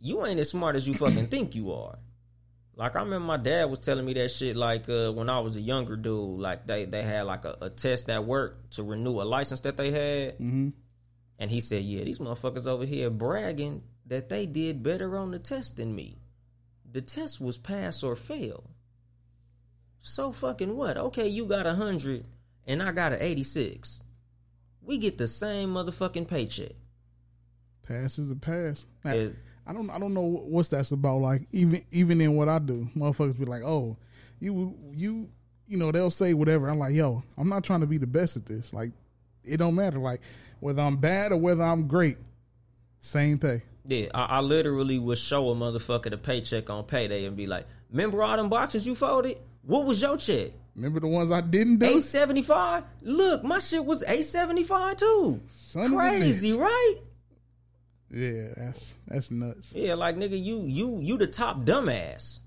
[0.00, 1.98] you ain't as smart as you fucking think you are.
[2.76, 5.56] Like I remember my dad was telling me that shit like uh, when I was
[5.56, 6.40] a younger dude.
[6.40, 9.76] Like they they had like a, a test at work to renew a license that
[9.76, 10.70] they had, mm-hmm.
[11.38, 15.38] and he said, "Yeah, these motherfuckers over here bragging that they did better on the
[15.38, 16.18] test than me.
[16.90, 18.64] The test was pass or fail.
[20.00, 20.96] So fucking what?
[20.96, 22.26] Okay, you got a hundred
[22.66, 24.02] and I got an eighty six.
[24.82, 26.72] We get the same motherfucking paycheck.
[27.86, 28.86] Pass is a pass.
[29.04, 29.30] I,
[29.66, 31.20] I don't I don't know what's that's about.
[31.20, 33.96] Like even even in what I do, motherfuckers be like, "Oh,
[34.40, 35.28] you you
[35.66, 36.68] you know, they'll say whatever.
[36.68, 38.72] I'm like, yo, I'm not trying to be the best at this.
[38.72, 38.92] Like,
[39.42, 39.98] it don't matter.
[39.98, 40.20] Like,
[40.60, 42.18] whether I'm bad or whether I'm great,
[43.00, 43.62] same pay.
[43.86, 47.66] Yeah, I, I literally would show a motherfucker the paycheck on payday and be like,
[47.90, 49.38] "Remember all them boxes you folded?
[49.62, 50.52] What was your check?
[50.74, 51.86] Remember the ones I didn't do?
[51.86, 52.84] Eight seventy five.
[53.02, 55.40] Look, my shit was eight seventy five too.
[55.48, 56.96] Son Crazy, right?
[58.10, 59.72] Yeah, that's that's nuts.
[59.74, 62.40] Yeah, like nigga, you you you the top dumbass.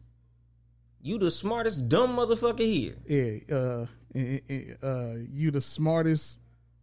[1.01, 2.95] You the smartest dumb motherfucker here.
[3.05, 3.85] Yeah, uh,
[4.83, 6.39] uh, you the smartest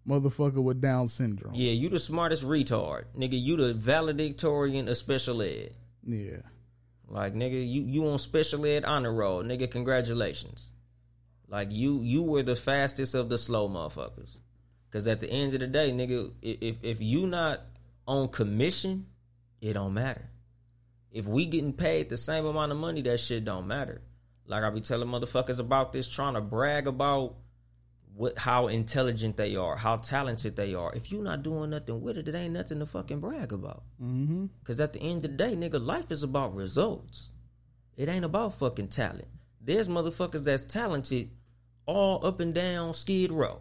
[0.08, 1.54] motherfucker with Down syndrome.
[1.54, 3.40] Yeah, you the smartest retard, nigga.
[3.40, 5.74] You the valedictorian of special ed.
[6.04, 6.38] Yeah.
[7.08, 9.70] Like nigga, you you on special ed honor roll, nigga.
[9.70, 10.70] Congratulations.
[11.48, 14.38] Like you you were the fastest of the slow motherfuckers.
[14.90, 17.60] Cause at the end of the day, nigga, if if you not
[18.06, 19.06] on commission,
[19.60, 20.30] it don't matter.
[21.10, 24.02] If we getting paid the same amount of money, that shit don't matter.
[24.46, 27.36] Like I be telling motherfuckers about this, trying to brag about
[28.16, 30.94] what how intelligent they are, how talented they are.
[30.94, 33.82] If you're not doing nothing with it, it ain't nothing to fucking brag about.
[34.02, 34.46] Mm-hmm.
[34.64, 37.32] Cause at the end of the day, nigga, life is about results.
[37.96, 39.28] It ain't about fucking talent.
[39.60, 41.30] There's motherfuckers that's talented
[41.86, 43.60] all up and down Skid Row.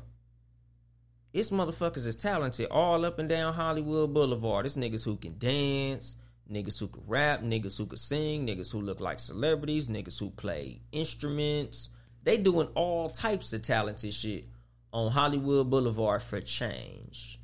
[1.33, 4.67] It's motherfuckers that's talented all up and down Hollywood Boulevard.
[4.67, 6.15] It's niggas who can dance,
[6.51, 10.29] niggas who can rap, niggas who can sing, niggas who look like celebrities, niggas who
[10.29, 11.89] play instruments.
[12.23, 14.45] They doing all types of talented shit
[14.91, 17.39] on Hollywood Boulevard for change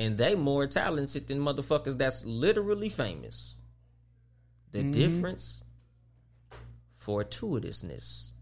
[0.00, 3.60] and they more talented than motherfuckers that's literally famous.
[4.70, 4.92] The mm-hmm.
[4.92, 5.62] difference,
[7.04, 8.32] fortuitousness.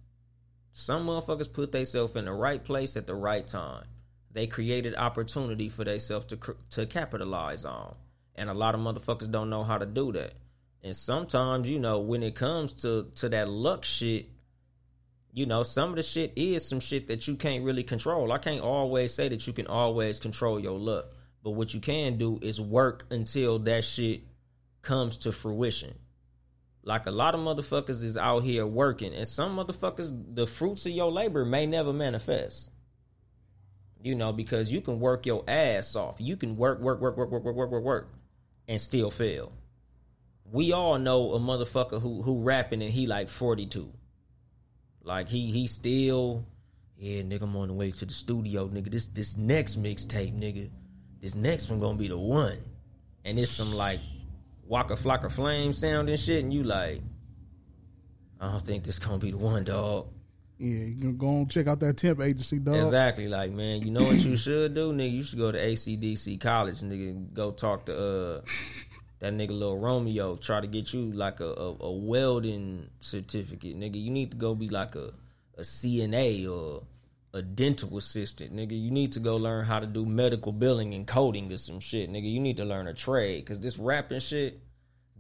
[0.73, 3.87] Some motherfuckers put themselves in the right place at the right time.
[4.31, 7.97] They created opportunity for themselves to cr- to capitalize on,
[8.37, 10.35] and a lot of motherfuckers don't know how to do that.
[10.85, 14.29] And sometimes, you know, when it comes to to that luck shit,
[15.39, 18.33] you know, some of the shit is some shit that you can't really control.
[18.33, 21.13] I can't always say that you can always control your luck,
[21.45, 24.23] but what you can do is work until that shit
[24.83, 25.95] comes to fruition.
[26.83, 30.93] Like a lot of motherfuckers is out here working, and some motherfuckers, the fruits of
[30.93, 32.73] your labor may never manifest.
[34.03, 36.17] You know, because you can work your ass off.
[36.19, 38.09] You can work, work, work, work, work, work, work, work, work,
[38.67, 39.53] and still fail.
[40.51, 43.93] We all know a motherfucker who who rapping and he like forty two.
[45.09, 46.45] Like he he still,
[46.99, 48.91] yeah, nigga, I'm on the way to the studio, nigga.
[48.91, 50.69] This this next mixtape, nigga,
[51.23, 52.59] this next one gonna be the one,
[53.25, 54.01] and it's some like
[54.67, 57.01] Waka Flocka Flame sound and shit, and you like,
[58.39, 60.09] I don't think this gonna be the one, dog.
[60.59, 62.77] Yeah, you go and check out that temp agency, dog.
[62.77, 65.11] Exactly, like man, you know what you should do, nigga.
[65.11, 67.33] You should go to ACDC college, nigga.
[67.33, 68.41] Go talk to uh
[69.21, 70.37] that nigga little Romeo.
[70.37, 74.03] Try to get you like a, a, a welding certificate, nigga.
[74.03, 75.13] You need to go be like a
[75.57, 76.85] a CNA or
[77.35, 78.81] a dental assistant, nigga.
[78.81, 82.11] You need to go learn how to do medical billing and coding or some shit,
[82.11, 82.31] nigga.
[82.31, 84.61] You need to learn a trade, cause this rapping shit,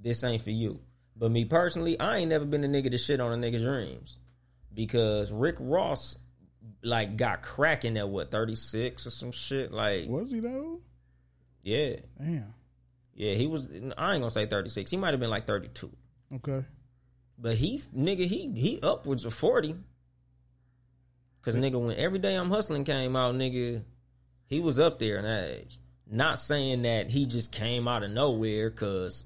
[0.00, 0.80] this ain't for you.
[1.16, 4.18] But me personally, I ain't never been a nigga to shit on a nigga's dreams
[4.72, 6.16] because Rick Ross
[6.84, 10.80] like got cracking at what 36 or some shit like Was he though?
[11.62, 12.54] yeah Damn.
[13.18, 15.90] Yeah he was i ain't gonna say 36 he might have been like 32
[16.36, 16.64] Okay.
[17.38, 19.74] but he nigga he he upwards of 40
[21.40, 23.82] because nigga when every day i'm hustling came out nigga
[24.46, 25.76] he was up there in that age.
[26.10, 29.24] Not saying that he just came out of nowhere because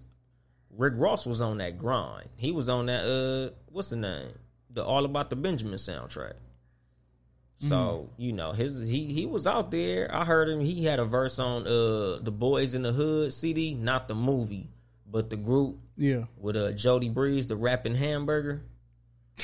[0.76, 2.28] rick ross was on that grind.
[2.36, 4.32] He was on that uh what's the name?
[4.70, 6.32] The all about the benjamin soundtrack
[7.68, 10.12] so you know his he he was out there.
[10.14, 10.60] I heard him.
[10.60, 14.68] He had a verse on uh the Boyz N Da Hood CD, not the movie,
[15.10, 16.24] but the group Yeah.
[16.38, 18.62] with uh Jody Breeze, the rapping hamburger.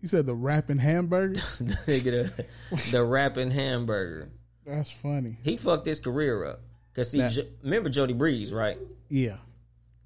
[0.00, 1.40] You said the rapping hamburger?
[1.58, 2.44] the
[2.92, 4.28] the, rapping hamburger.
[4.64, 5.38] That's funny.
[5.42, 6.60] He fucked his career up.
[6.94, 7.28] Cause see.
[7.28, 8.78] Jo- remember Jody Breeze, right?
[9.08, 9.38] Yeah.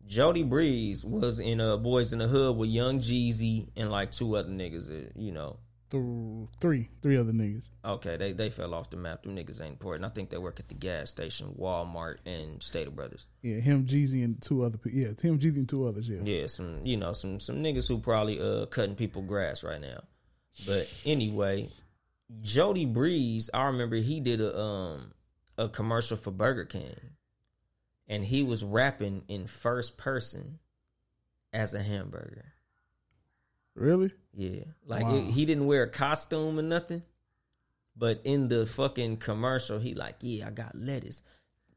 [0.06, 4.34] Jody Breeze was in uh Boyz N Da Hood with Young Jeezy and like two
[4.36, 5.10] other niggas.
[5.14, 5.58] You know,
[5.92, 6.88] Th- three.
[7.02, 7.68] Three other niggas.
[7.84, 9.22] okay, they they fell off the map.
[9.22, 10.04] Them niggas ain't important.
[10.04, 13.26] I think they work at the gas station, Walmart, and Stater Brothers.
[13.42, 14.98] Yeah, him, Jeezy, and two other people.
[14.98, 16.08] Yeah, him, Jeezy, and two others.
[16.08, 16.20] Yeah.
[16.24, 20.02] Yeah, some you know some some niggas who probably uh cutting people grass right now.
[20.66, 21.70] But anyway,
[22.40, 25.12] Jody Breeze, I remember he did a um
[25.58, 26.96] a commercial for Burger King,
[28.08, 30.58] and he was rapping in first person
[31.52, 32.51] as a hamburger.
[33.74, 34.12] Really?
[34.34, 35.16] Yeah, like Wow.
[35.16, 37.02] it, he didn't wear a costume or nothing,
[37.96, 41.22] but in the fucking commercial, he like, yeah, I got lettuce,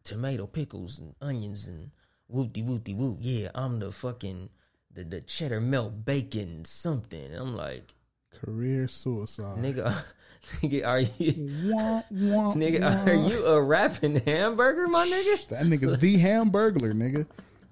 [0.04, 1.92] tomato, pickles, and onions, and
[2.32, 3.18] whoopty whoopty whoop.
[3.22, 4.50] Yeah, I'm the fucking
[4.92, 7.24] the the cheddar melt bacon something.
[7.26, 7.94] And I'm like,
[8.34, 9.58] Career suicide.
[9.58, 9.94] Nigga,
[10.62, 13.12] nigga, are you Wah, wah, nigga, wah.
[13.12, 15.48] are you a rapping hamburger, my nigga?
[15.48, 17.26] That nigga's the hamburglar, nigga.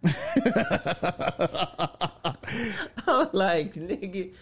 [3.08, 4.34] I'm like, nigga,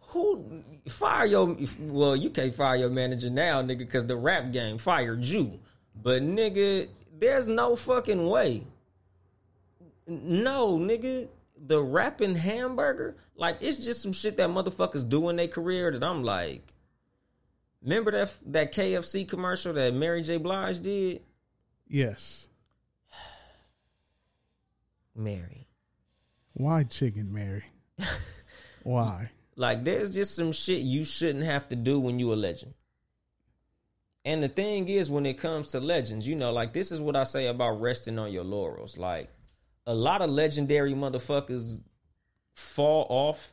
[0.00, 4.78] who fire your well, you can't fire your manager now, nigga, because the rap game
[4.78, 5.60] fired you.
[6.00, 6.88] But nigga,
[7.18, 8.64] there's no fucking way.
[10.06, 11.28] No, nigga.
[11.64, 16.02] The rapping hamburger, like it's just some shit that motherfuckers do in their career that
[16.02, 16.72] I'm like.
[17.82, 20.38] Remember that that KFC commercial that Mary J.
[20.38, 21.22] Blige did?
[21.86, 22.48] Yes.
[25.14, 25.61] Mary.
[26.54, 27.64] Why chicken, Mary?
[28.82, 29.30] Why?
[29.56, 32.74] Like there's just some shit you shouldn't have to do when you a legend.
[34.24, 37.16] And the thing is when it comes to legends, you know, like this is what
[37.16, 38.96] I say about resting on your laurels.
[38.96, 39.30] Like
[39.86, 41.80] a lot of legendary motherfuckers
[42.54, 43.52] fall off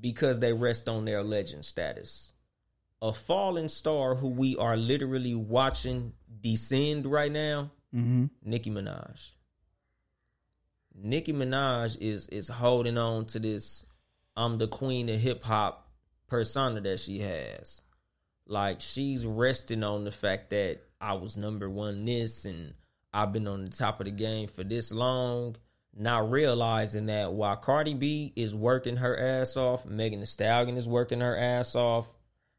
[0.00, 2.32] because they rest on their legend status.
[3.02, 8.26] A fallen star who we are literally watching descend right now, mm-hmm.
[8.42, 9.30] Nicki Minaj.
[11.02, 13.86] Nicki Minaj is is holding on to this
[14.36, 15.88] I'm the queen of hip hop
[16.28, 17.82] persona that she has.
[18.46, 22.74] Like she's resting on the fact that I was number one this and
[23.12, 25.56] I've been on the top of the game for this long,
[25.96, 30.86] not realizing that while Cardi B is working her ass off, Megan Thee Stallion is
[30.86, 32.08] working her ass off.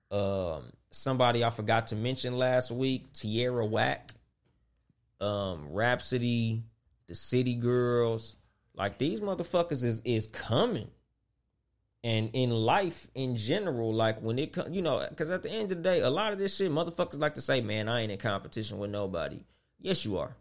[0.09, 4.13] Um, somebody I forgot to mention last week, Tierra Whack,
[5.21, 6.63] um, Rapsody,
[7.07, 8.35] the City Girls,
[8.75, 10.89] like these motherfuckers is is coming
[12.03, 15.63] and in life in general, like when it comes, you know, because at the end
[15.63, 18.11] of the day, a lot of this shit, motherfuckers like to say, "Man, I ain't
[18.11, 19.43] in competition with nobody."
[19.79, 20.35] Yes, you are.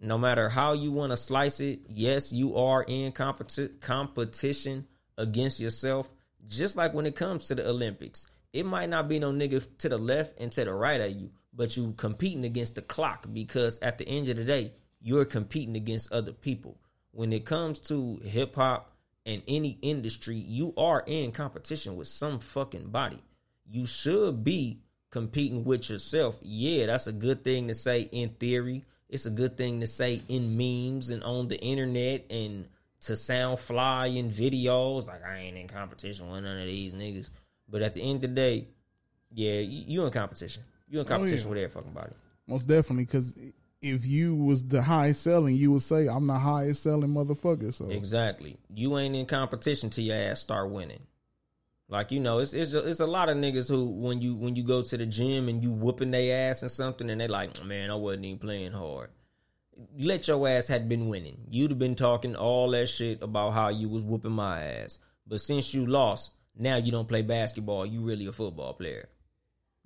[0.00, 4.86] No matter how you want to slice it, yes, you are in competi- competition
[5.16, 6.10] against yourself.
[6.46, 9.88] Just like when it comes to the Olympics, it might not be no nigga to
[9.88, 13.78] the left and to the right of you, but you competing against the clock because
[13.80, 16.76] at the end of the day, you're competing against other people.
[17.12, 18.92] When it comes to hip hop
[19.24, 23.22] and any industry, you are in competition with some fucking body.
[23.70, 24.80] You should be
[25.10, 26.36] competing with yourself.
[26.42, 28.84] Yeah, that's a good thing to say in theory.
[29.08, 32.66] It's a good thing to say in memes and on the internet and
[33.02, 35.08] to sound fly in videos.
[35.08, 37.30] Like I ain't in competition with none of these niggas.
[37.68, 38.68] But at the end of the day,
[39.32, 40.62] yeah, you, you in competition.
[40.88, 41.50] You in oh, competition yeah.
[41.50, 42.12] with every fucking body.
[42.46, 43.38] Most definitely, because
[43.80, 47.72] if you was the highest selling, you would say I'm the highest selling motherfucker.
[47.72, 48.58] So Exactly.
[48.74, 51.06] You ain't in competition till your ass start winning.
[51.88, 54.56] Like you know, it's it's a, it's a lot of niggas who when you when
[54.56, 57.64] you go to the gym and you whooping their ass and something and they like,
[57.64, 59.10] man, I wasn't even playing hard.
[59.98, 61.38] Let your ass had been winning.
[61.48, 64.98] You'd have been talking all that shit about how you was whooping my ass.
[65.26, 67.86] But since you lost, now you don't play basketball.
[67.86, 69.08] You really a football player.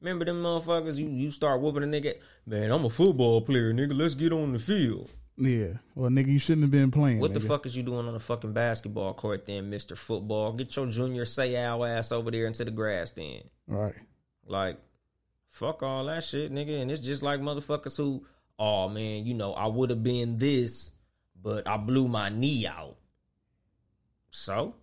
[0.03, 0.99] Remember them motherfuckers?
[0.99, 2.15] You you start whooping a nigga.
[2.45, 3.97] Man, I'm a football player, nigga.
[3.97, 5.11] Let's get on the field.
[5.37, 7.21] yeah, well, nigga, you shouldn't have been playing.
[7.21, 9.97] What the fuck is you doing on the fucking basketball court then, Mr.
[9.97, 10.55] Football?
[10.55, 13.43] Get your Junior Seau ass over there into the grass then.
[13.69, 13.95] Right.
[14.45, 14.79] Like,
[15.51, 16.83] fuck all that shit, nigga.
[16.83, 18.27] And it's just like motherfuckers who,
[18.59, 20.93] oh man, you know, I would have been this,
[21.41, 22.97] but I blew my knee out.
[24.31, 24.75] So?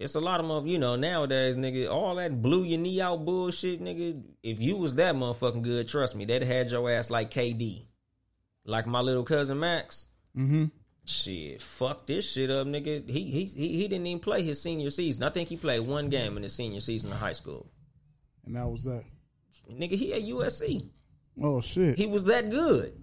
[0.00, 3.22] It's a lot of mother, you know, nowadays, nigga, all that blew your knee out
[3.26, 4.22] bullshit, nigga.
[4.42, 7.84] If you was that motherfucking good, trust me, they'd had your ass like KD.
[8.64, 10.08] Like my little cousin Max.
[10.34, 10.64] Mm-hmm.
[11.04, 13.06] Shit, fuck this shit up, nigga.
[13.10, 15.22] He he he, he didn't even play his senior season.
[15.22, 17.70] I think he played one game in his senior season of high school.
[18.46, 19.04] And that was that.
[19.70, 20.88] Nigga, he at USC.
[21.42, 21.98] Oh shit.
[21.98, 22.94] He was that good.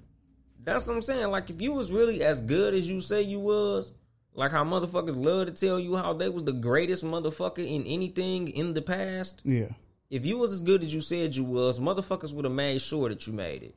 [0.63, 1.27] That's what I'm saying.
[1.29, 3.93] Like if you was really as good as you say you was,
[4.37, 8.47] like how motherfuckers love to tell you how they was the greatest motherfucker in anything
[8.47, 9.41] in the past.
[9.43, 9.69] yeah.
[10.09, 13.09] If you was as good as you said you was, motherfuckers would have made sure
[13.09, 13.75] that you made it.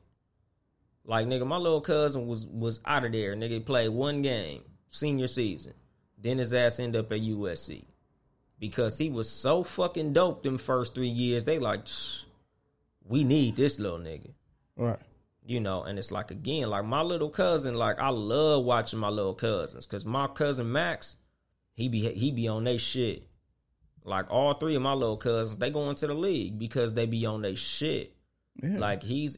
[1.03, 3.35] Like nigga, my little cousin was was out of there.
[3.35, 5.73] Nigga played one game, senior season.
[6.17, 7.83] Then his ass end up at USC.
[8.59, 11.43] Because he was so fucking dope them first three years.
[11.43, 11.87] They like,
[13.07, 14.29] we need this little nigga.
[14.77, 14.99] Right.
[15.43, 19.09] You know, and it's like again, like my little cousin, like I love watching my
[19.09, 19.85] little cousins.
[19.85, 21.17] Cause my cousin Max,
[21.73, 23.27] he be he be on they shit.
[24.03, 27.25] Like all three of my little cousins, they go into the league because they be
[27.25, 28.15] on their shit.
[28.61, 28.77] Yeah.
[28.77, 29.37] Like he's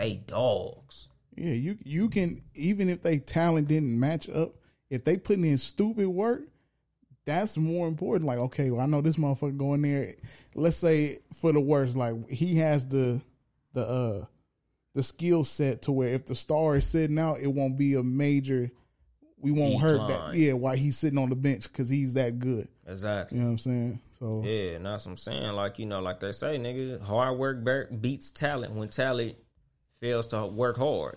[0.00, 1.08] they dogs.
[1.36, 4.54] Yeah, you you can even if they talent didn't match up,
[4.88, 6.42] if they putting in stupid work,
[7.26, 8.26] that's more important.
[8.26, 10.14] Like, okay, well, I know this motherfucker going there.
[10.54, 13.20] Let's say for the worst, like he has the
[13.72, 14.24] the uh
[14.94, 18.02] the skill set to where if the star is sitting out, it won't be a
[18.02, 18.70] major.
[19.38, 20.34] We won't hurt that.
[20.34, 22.68] Yeah, while he's sitting on the bench because he's that good.
[22.86, 23.38] Exactly.
[23.38, 24.00] You know what I'm saying?
[24.18, 25.52] So Yeah, and that's what I'm saying.
[25.52, 27.64] Like, you know, like they say, nigga, hard work
[28.02, 29.36] beats talent when talent
[30.00, 31.16] fails to work hard.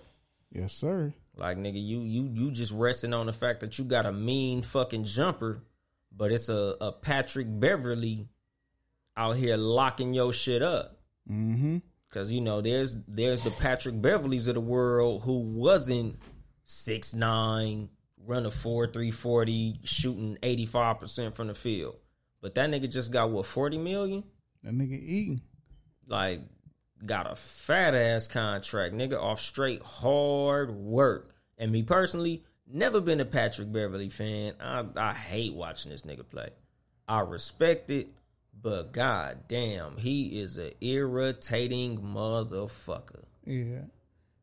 [0.51, 1.13] yes, sir.
[1.35, 4.61] Like, nigga, you you you just resting on the fact that you got a mean
[4.61, 5.63] fucking jumper,
[6.15, 8.27] but it's a, a Patrick Beverley
[9.17, 10.99] out here locking your shit up.
[11.29, 11.77] Mm-hmm.
[12.11, 16.19] Cause you know, there's there's the Patrick Beverleys of the world who wasn't
[16.65, 17.89] six nine,
[18.23, 21.95] run a four three forty, shooting eighty five percent from the field.
[22.41, 24.23] But that nigga just got what forty million?
[24.61, 25.39] That nigga eating.
[26.07, 26.41] Like
[27.05, 31.33] got a fat ass contract, nigga, off straight hard work.
[31.57, 34.53] And me personally, never been a Patrick Beverley fan.
[34.59, 36.49] I I hate watching this nigga play.
[37.07, 38.07] I respect it,
[38.61, 43.23] but god damn, he is a irritating motherfucker.
[43.45, 43.81] Yeah.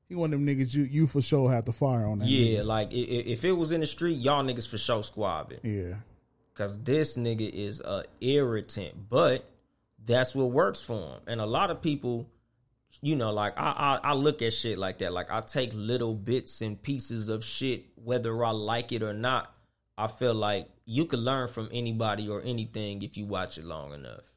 [0.08, 2.28] He one of them niggas you you for sure have to fire on that.
[2.28, 5.60] Yeah, like i- i- if it was in the street, y'all niggas for sure squabbing.
[5.62, 5.96] Yeah.
[6.54, 9.44] Cause this nigga is a irritant, but
[10.04, 11.20] that's what works for him.
[11.26, 12.28] And a lot of people,
[13.02, 15.12] you know, like I, I I look at shit like that.
[15.12, 19.56] Like I take little bits and pieces of shit, whether I like it or not.
[19.96, 23.92] I feel like you could learn from anybody or anything if you watch it long
[23.92, 24.34] enough,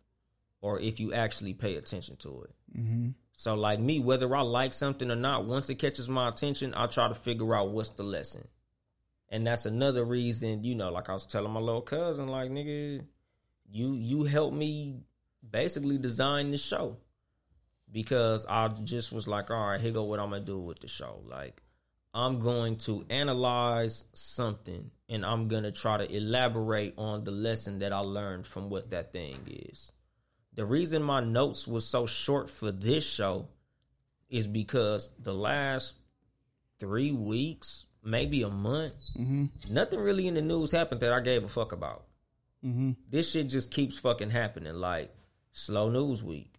[0.62, 2.78] or if you actually pay attention to it.
[2.78, 3.10] Mm-hmm.
[3.36, 6.86] So like me, whether I like something or not, once it catches my attention, I
[6.86, 8.48] try to figure out what's the lesson.
[9.30, 13.04] And that's another reason, you know, like I was telling my little cousin, like, nigga,
[13.72, 15.00] you you helped me
[15.50, 16.98] basically design the show.
[17.94, 20.88] Because I just was like, all right, here go what I'm gonna do with the
[20.90, 21.22] show.
[21.30, 21.62] Like,
[22.14, 27.94] I'm going to analyze something and I'm gonna try to elaborate on the lesson that
[27.94, 29.92] I learned from what that thing is.
[30.56, 33.48] The reason my notes was so short for this show
[34.30, 35.96] is because the last
[36.80, 39.46] three weeks, maybe a month, Mm-hmm.
[39.74, 42.06] nothing really in the news happened that I gave a fuck about.
[42.66, 42.92] Mm-hmm.
[43.10, 44.74] This shit just keeps fucking happening.
[44.76, 45.14] Like
[45.52, 46.53] slow news week.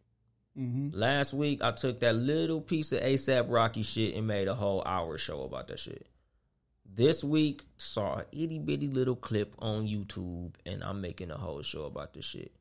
[0.58, 0.96] Mm-hmm.
[0.96, 4.82] Last week, I took that little piece of ASAP Rocky shit and made a whole
[4.84, 6.06] hour show about that shit.
[6.86, 11.62] This week, saw an itty bitty little clip on YouTube, and I'm making a whole
[11.62, 12.52] show about this shit.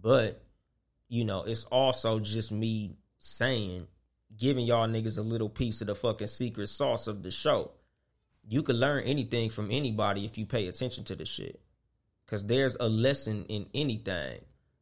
[0.00, 0.42] But,
[1.08, 3.88] you know, it's also just me saying,
[4.36, 7.72] giving y'all niggas a little piece of the fucking secret sauce of the show.
[8.46, 11.60] You can learn anything from anybody if you pay attention to the shit.
[12.24, 14.40] Because there's a lesson in anything,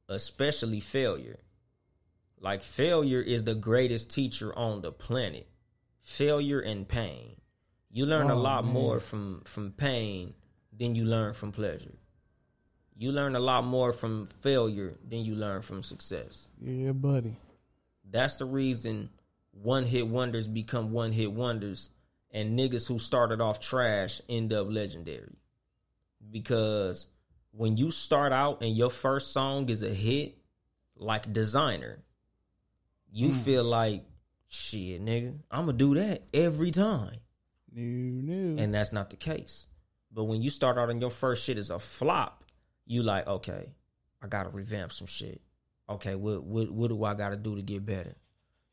[0.09, 1.39] especially failure.
[2.41, 5.49] Like failure is the greatest teacher on the planet.
[6.03, 7.37] Failure and pain.
[7.91, 8.75] You learn a Oh, lot man.
[8.75, 10.35] more from from pain
[10.73, 11.95] than you learn from pleasure.
[12.97, 16.49] You learn a lot more from failure than you learn from success.
[16.61, 17.37] Yeah, buddy.
[18.09, 19.11] That's the reason
[19.53, 21.91] one hit wonders become one hit wonders
[22.31, 25.35] and niggas who started off trash end up legendary.
[26.31, 27.09] Because
[27.53, 30.37] when you start out and your first song is a hit,
[30.97, 31.99] like Desiigner,
[33.11, 33.35] you mm.
[33.35, 34.05] feel like
[34.49, 37.19] shit, nigga, I'ma do that every time.
[37.73, 38.63] New, new.
[38.63, 39.69] And that's not the case.
[40.13, 42.45] But when you start out and your first shit is a flop,
[42.87, 43.73] you like, okay,
[44.23, 45.41] I gotta revamp some shit.
[45.89, 48.15] Okay, what what what do I gotta do to get better?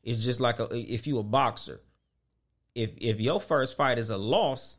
[0.02, 1.80] It's just like a, if you a boxer.
[2.74, 4.78] If if your first fight is a loss,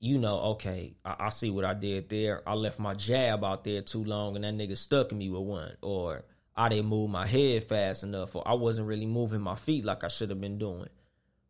[0.00, 2.42] you know, okay, I, I see what I did there.
[2.46, 5.76] I left my jab out there too long and that nigga stuck me with one.
[5.82, 6.24] Or
[6.58, 10.02] I didn't move my head fast enough, or I wasn't really moving my feet like
[10.02, 10.88] I should have been doing.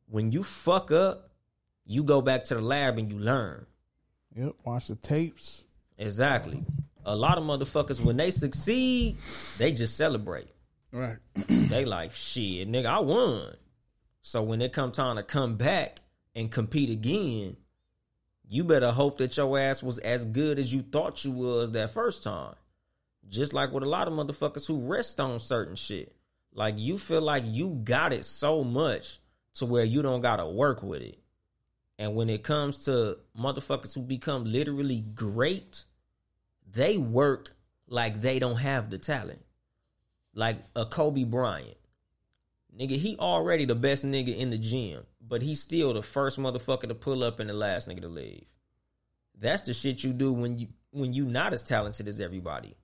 [0.07, 1.31] When you fuck up,
[1.87, 3.65] you go back to the lab and you learn.
[4.37, 4.57] Yep.
[4.65, 5.65] Watch the tapes.
[5.97, 6.63] Exactly.
[7.07, 9.17] A lot of motherfuckers, when they succeed,
[9.57, 10.49] they just celebrate.
[10.93, 11.17] Right.
[11.49, 13.57] they like, shit, nigga, I won.
[14.21, 16.01] So when it come time to come back
[16.35, 17.57] and compete again,
[18.47, 21.93] you better hope that your ass was as good as you thought you was that
[21.93, 22.55] first time.
[23.29, 26.15] Just like with a lot of motherfuckers who rest on certain shit.
[26.55, 29.19] Like you feel like you got it so much
[29.55, 31.19] to where you don't gotta work with it.
[31.99, 35.85] And when it comes to motherfuckers who become literally great,
[36.71, 37.55] they work
[37.89, 39.45] like they don't have the talent.
[40.35, 41.77] Like a Kobe Bryant.
[42.79, 46.87] Nigga, he already the best nigga in the gym, but he's still the first motherfucker
[46.87, 48.45] to pull up and the last nigga to leave.
[49.37, 52.77] That's the shit you do when you when you not as talented as everybody.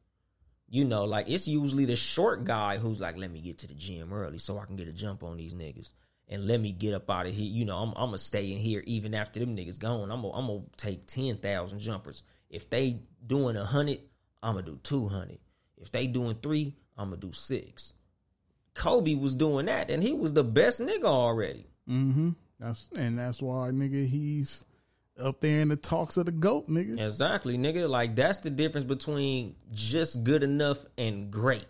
[0.68, 3.74] You know, like it's usually the short guy who's like, let me get to the
[3.74, 5.92] gym early so I can get a jump on these niggas.
[6.26, 7.44] And let me get up out of here.
[7.44, 10.10] You know, I'm, I'm gonna stay in here even after them niggas gone.
[10.10, 12.22] I'm gonna, I'm gonna take ten thousand jumpers.
[12.48, 13.98] If they doing a hundred,
[14.42, 15.38] I'm gonna do two hundred.
[15.76, 17.92] If they doing three, I'm gonna do six.
[18.72, 21.68] Kobe was doing that, and he was the best nigga already.
[21.88, 22.30] Mm-hmm.
[22.58, 24.64] That's and that's why nigga he's
[25.20, 27.00] up there in the talks of the goat, nigga.
[27.00, 27.88] Exactly, nigga.
[27.88, 31.66] Like that's the difference between just good enough and great.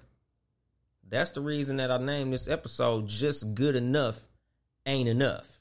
[1.09, 4.20] That's the reason that I named this episode "Just Good Enough
[4.86, 5.61] Ain't Enough,"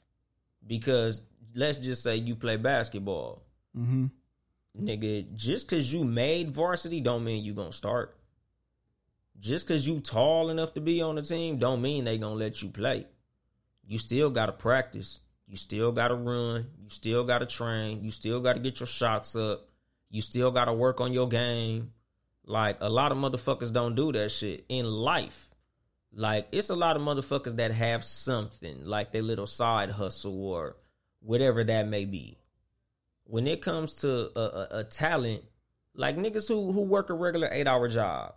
[0.66, 1.20] because
[1.54, 3.42] let's just say you play basketball,
[3.76, 4.06] Mm-hmm.
[4.80, 5.32] nigga.
[5.34, 8.16] Just because you made varsity don't mean you gonna start.
[9.38, 12.62] Just because you tall enough to be on the team don't mean they gonna let
[12.62, 13.06] you play.
[13.86, 15.20] You still gotta practice.
[15.46, 16.66] You still gotta run.
[16.82, 18.02] You still gotta train.
[18.02, 19.68] You still gotta get your shots up.
[20.10, 21.92] You still gotta work on your game.
[22.46, 25.50] Like a lot of motherfuckers don't do that shit in life.
[26.12, 30.76] Like it's a lot of motherfuckers that have something like their little side hustle or
[31.20, 32.38] whatever that may be.
[33.24, 35.42] When it comes to a, a, a talent,
[35.94, 38.34] like niggas who who work a regular eight hour job,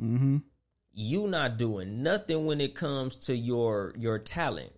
[0.00, 0.36] Mm-hmm.
[0.92, 4.72] you not doing nothing when it comes to your your talent.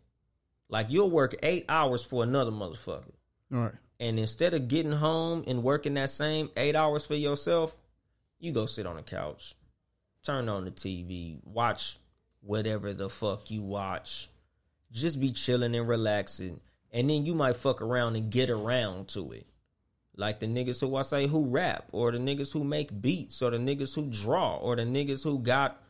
[0.70, 3.12] Like you'll work eight hours for another motherfucker.
[3.52, 3.74] All right.
[3.98, 7.76] And instead of getting home and working that same eight hours for yourself,
[8.38, 9.54] you go sit on the couch,
[10.24, 11.98] turn on the TV, watch
[12.40, 14.30] whatever the fuck you watch.
[14.90, 16.60] Just be chilling and relaxing.
[16.92, 19.46] And then you might fuck around and get around to it.
[20.16, 23.50] Like the niggas who I say who rap, or the niggas who make beats, or
[23.50, 25.80] the niggas who draw, or the niggas who got,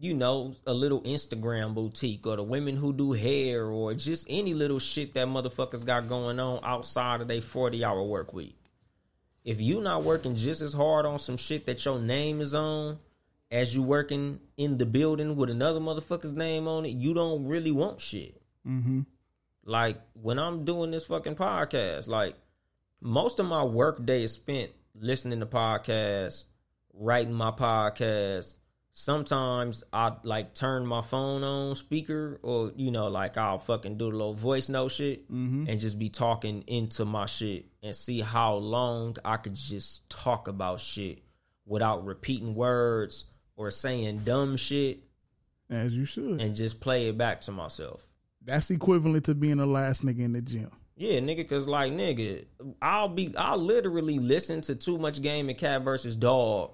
[0.00, 4.54] you know, a little Instagram boutique, or the women who do hair, or just any
[4.54, 8.56] little shit that motherfuckers got going on outside of their 40 hour work week.
[9.44, 12.98] If you not working just as hard on some shit that your name is on
[13.50, 17.72] as you working in the building with another motherfucker's name on it, you don't really
[17.72, 18.40] want shit.
[18.66, 19.00] Mm-hmm.
[19.64, 22.36] Like when I'm doing this fucking podcast, like
[23.00, 26.44] most of my work day is spent listening to podcasts,
[26.92, 28.56] writing my podcast.
[29.00, 34.06] Sometimes I like turn my phone on speaker or you know like I'll fucking do
[34.06, 35.66] a little voice note shit mm-hmm.
[35.68, 40.48] and just be talking into my shit and see how long I could just talk
[40.48, 41.22] about shit
[41.64, 45.04] without repeating words or saying dumb shit
[45.70, 46.40] As you should.
[46.40, 48.04] and just play it back to myself.
[48.44, 50.72] That's equivalent to being the last nigga in the gym.
[50.96, 52.46] Yeah, nigga, cause like nigga,
[52.82, 56.72] I'll be I'll literally listen to too much game and cat versus dog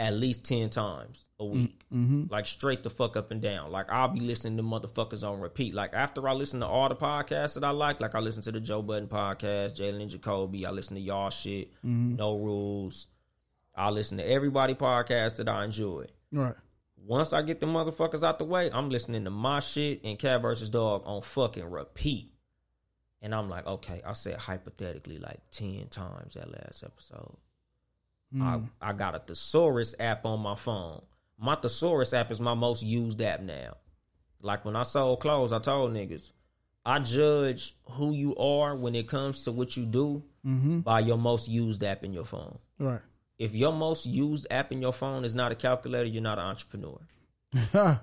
[0.00, 1.84] at least ten times a mm, week.
[1.92, 2.24] Mm-hmm.
[2.30, 3.70] Like straight the fuck up and down.
[3.70, 5.74] Like I'll be listening to motherfuckers on repeat.
[5.74, 8.52] Like after I listen to all the podcasts that I like, like I listen to
[8.52, 12.16] the Joe Budden podcast, Jalen and Jacoby, I listen to y'all shit, mm-hmm.
[12.16, 13.08] no rules.
[13.76, 16.06] I listen to everybody podcast that I enjoy.
[16.32, 16.54] Right.
[16.96, 20.42] Once I get the motherfuckers out the way, I'm listening to my shit and Cat
[20.42, 22.32] versus Dog on fucking repeat.
[23.22, 27.36] And I'm like, okay, I said hypothetically like 10 times that last episode.
[28.38, 28.64] I, hmm.
[28.80, 31.02] I got a Thesaurus app on my phone.
[31.38, 33.76] My Thesaurus app is my most used app now.
[34.42, 36.32] Like when I sold clothes, I told niggas,
[36.84, 40.80] I judge who you are when it comes to what you do mm-hmm.
[40.80, 42.58] by your most used app in your phone.
[42.78, 43.00] Right.
[43.38, 46.44] If your most used app in your phone is not a calculator, you're not an
[46.44, 47.00] entrepreneur.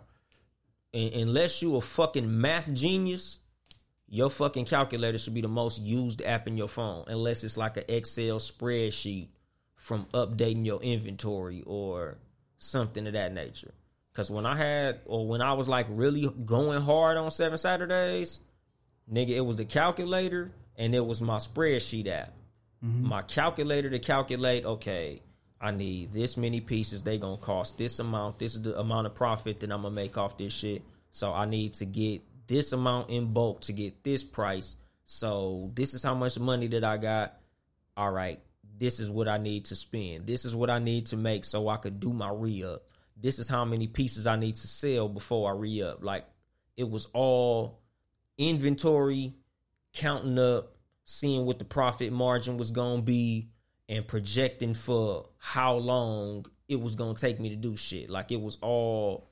[0.93, 3.39] Unless you a fucking math genius,
[4.09, 7.05] your fucking calculator should be the most used app in your phone.
[7.07, 9.29] Unless it's like an Excel spreadsheet
[9.77, 12.17] from updating your inventory or
[12.57, 13.73] something of that nature.
[14.13, 18.39] Cause when I had or when I was like really going hard on seven Saturdays,
[19.11, 22.33] nigga, it was the calculator and it was my spreadsheet app.
[22.83, 23.07] Mm-hmm.
[23.07, 25.21] My calculator to calculate, okay,
[25.59, 27.03] I need this many pieces.
[27.03, 28.39] They gonna cost this amount.
[28.39, 30.83] This is the amount of profit that I'm gonna make off this shit.
[31.11, 34.77] So I need to get this amount in bulk to get this price.
[35.05, 37.37] So this is how much money that I got.
[37.95, 38.39] All right,
[38.77, 40.27] this is what I need to spend.
[40.27, 42.83] This is what I need to make so I could do my re up.
[43.15, 46.03] This is how many pieces I need to sell before I re up.
[46.03, 46.25] Like
[46.75, 47.81] it was all
[48.37, 49.33] inventory,
[49.93, 50.75] counting up,
[51.05, 53.49] seeing what the profit margin was gonna be,
[53.89, 58.09] and projecting for how long it was gonna take me to do shit.
[58.09, 59.31] Like it was all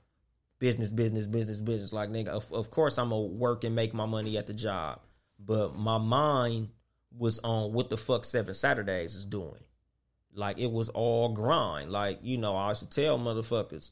[0.57, 1.93] business, business, business, business.
[1.93, 5.01] Like nigga, of, of course I'm gonna work and make my money at the job,
[5.37, 6.69] but my mind
[7.17, 9.63] was on what the fuck Seven Saturdays is doing.
[10.33, 11.91] Like it was all grind.
[11.91, 13.91] Like you know, I used to tell motherfuckers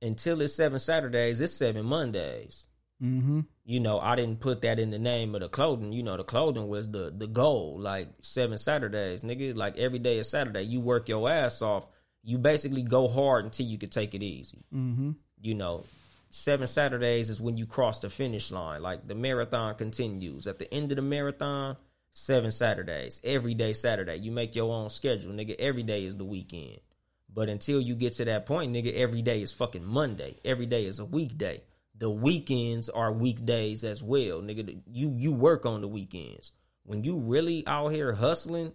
[0.00, 2.68] until it's Seven Saturdays, it's Seven Mondays.
[3.02, 3.40] Mm-hmm.
[3.64, 5.92] You know, I didn't put that in the name of the clothing.
[5.92, 7.78] You know, the clothing was the the goal.
[7.78, 9.56] Like seven Saturdays, nigga.
[9.56, 10.62] Like every day is Saturday.
[10.62, 11.86] You work your ass off.
[12.22, 14.64] You basically go hard until you can take it easy.
[14.74, 15.12] Mm-hmm.
[15.40, 15.84] You know,
[16.28, 18.82] seven Saturdays is when you cross the finish line.
[18.82, 20.46] Like the marathon continues.
[20.46, 21.78] At the end of the marathon,
[22.12, 23.20] seven Saturdays.
[23.24, 24.16] Every day Saturday.
[24.16, 25.56] You make your own schedule, nigga.
[25.58, 26.80] Every day is the weekend.
[27.32, 30.36] But until you get to that point, nigga, every day is fucking Monday.
[30.44, 31.62] Every day is a weekday.
[31.96, 34.80] The weekends are weekdays as well, nigga.
[34.90, 36.52] You you work on the weekends.
[36.84, 38.72] When you really out here hustling,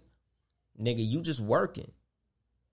[0.80, 1.90] nigga, you just working.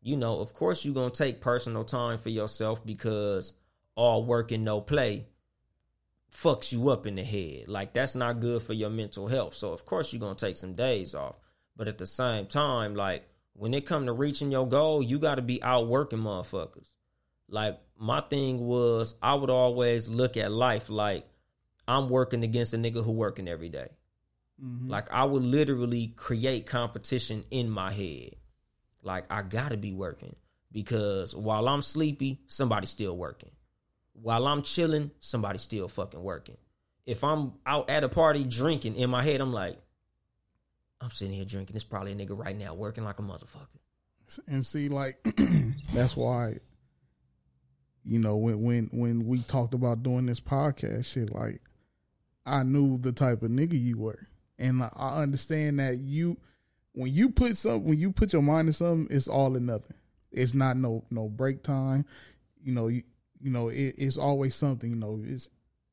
[0.02, 3.56] You know, of course you gonna take personal time for yourself because
[3.96, 5.26] all work and no play
[6.34, 7.68] fucks you up in the head.
[7.68, 9.54] Like that's not good for your mental health.
[9.54, 11.36] So of course you're gonna take some days off.
[11.76, 15.42] But at the same time, like when it come to reaching your goal, you gotta
[15.42, 16.90] be out working motherfuckers.
[17.50, 21.26] Like my thing was I would always look at life like
[21.88, 23.90] I'm working against a nigga who working every day.
[24.64, 24.90] Mm-hmm.
[24.90, 28.36] Like I would literally create competition in my head.
[29.04, 30.36] Like I gotta be working
[30.72, 33.52] because while I'm sleepy, somebody's still working.
[34.24, 36.56] While I'm chilling, somebody's still fucking working.
[37.06, 39.78] If I'm out at a party drinking, in my head, I'm like,
[41.02, 41.76] I'm sitting here drinking.
[41.76, 43.68] It's probably a nigga right now working like a motherfucker.
[44.48, 45.18] and see like
[45.94, 46.56] that's why
[48.06, 51.62] you know when when when we talked about doing this podcast shit like
[52.46, 56.38] i knew the type of nigga you were and I- understand that you
[56.94, 59.96] when you put some when you put your mind to something it's all or nothing
[60.32, 62.06] it's not no no break time
[62.64, 63.04] you know you
[63.44, 65.50] you know it, it's always something you know it's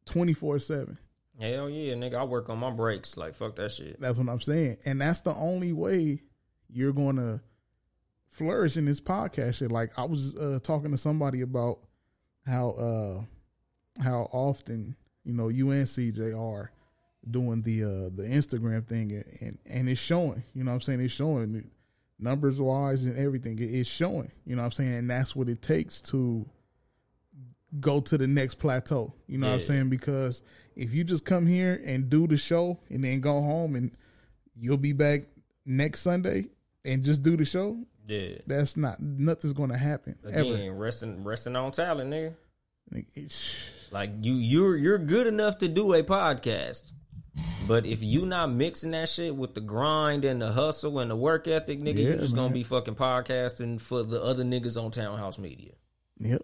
[0.07, 0.97] 24 7
[1.39, 2.17] Hell yeah, nigga.
[2.17, 3.17] I work on my breaks.
[3.17, 3.99] Like fuck that shit.
[3.99, 4.77] That's what I'm saying.
[4.85, 6.23] And that's the only way
[6.69, 7.41] you're going to
[8.29, 9.73] flourish in this podcast shit.
[9.73, 11.79] Like I was uh, talking to somebody about
[12.47, 16.73] how uh how often, you know, you and CJ are
[17.31, 20.81] doing the uh the Instagram thing and and, and it's showing, you know what I'm
[20.83, 21.01] saying?
[21.01, 21.71] It's showing
[22.19, 23.59] numbers wise and everything.
[23.59, 24.93] It- It's showing, you know what I'm saying?
[24.95, 26.47] And that's what it takes to
[27.79, 29.13] go to the next plateau.
[29.29, 29.89] You know what I'm saying?
[29.91, 30.43] Because
[30.75, 33.93] if you just come here and do the show and then go home and
[34.59, 35.23] you'll be back
[35.65, 36.47] next Sunday
[36.85, 38.39] and just do the show, Yeah.
[38.47, 40.75] that's not nothing's gonna happen Again, ever.
[40.75, 42.35] resting resting on talent, nigga.
[43.93, 46.93] Like, you you're you're good enough to do a podcast.
[47.69, 51.15] But if you not mixing that shit with the grind and the hustle and the
[51.17, 54.91] work ethic, nigga, you Yeah, just gonna be fucking podcasting for the other niggas on
[54.91, 55.73] Townhouse Media.
[56.19, 56.43] Yep.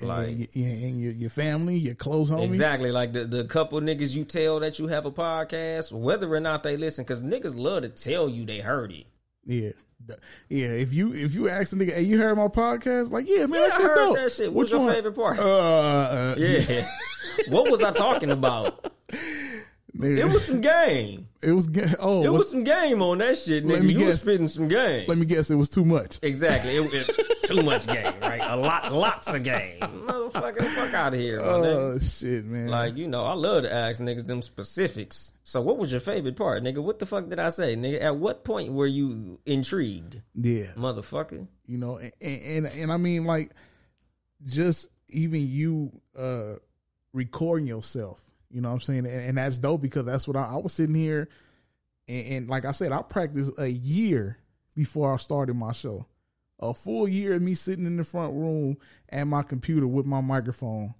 [0.00, 2.44] Like- and, your your family, your close homies.
[2.46, 2.90] Exactly.
[2.90, 6.62] Like the, the couple niggas you tell that you have a podcast, whether or not
[6.62, 9.04] they listen, because niggas love to tell you they heard it.
[9.44, 9.70] Yeah.
[10.48, 13.10] Yeah, if you if you ask a nigga, hey, you heard my podcast?
[13.12, 14.16] Like, yeah, man, Yeah, that I shit heard dope.
[14.16, 14.52] that shit.
[14.52, 14.92] What's your one?
[14.94, 15.38] favorite part?
[15.38, 16.84] Uh, uh Yeah.
[17.48, 18.92] what was I talking about?
[19.96, 21.28] nigga, It was some game.
[21.42, 23.88] it was ga- oh, It was some game on that shit, nigga.
[23.90, 24.20] You was guess.
[24.22, 25.04] spitting some game.
[25.06, 26.18] let me guess, it was too much.
[26.22, 26.72] Exactly.
[26.72, 28.40] It, it, too much game, right?
[28.44, 29.78] A lot, lots of game.
[29.80, 31.74] Motherfucker, fuck out of here, my nigga.
[31.74, 32.68] Oh shit, man!
[32.68, 35.32] Like, you know, I love to ask niggas them specifics.
[35.42, 36.82] So what was your favorite part, nigga?
[36.82, 38.02] What the fuck did I say, nigga?
[38.02, 40.20] At what point were you intrigued?
[40.34, 41.46] yeah, Motherfucker.
[41.66, 43.52] you know, and, and and I mean, like,
[44.44, 46.54] just even you uh
[47.12, 50.44] recording yourself, you know what I'm saying, and, and that's dope because that's what I,
[50.44, 51.28] I was sitting here,
[52.08, 54.38] and, and like I said, I practiced a year
[54.74, 56.06] before I started my show,
[56.62, 58.78] a full year of me sitting in the front room
[59.10, 60.94] at my computer with my microphone,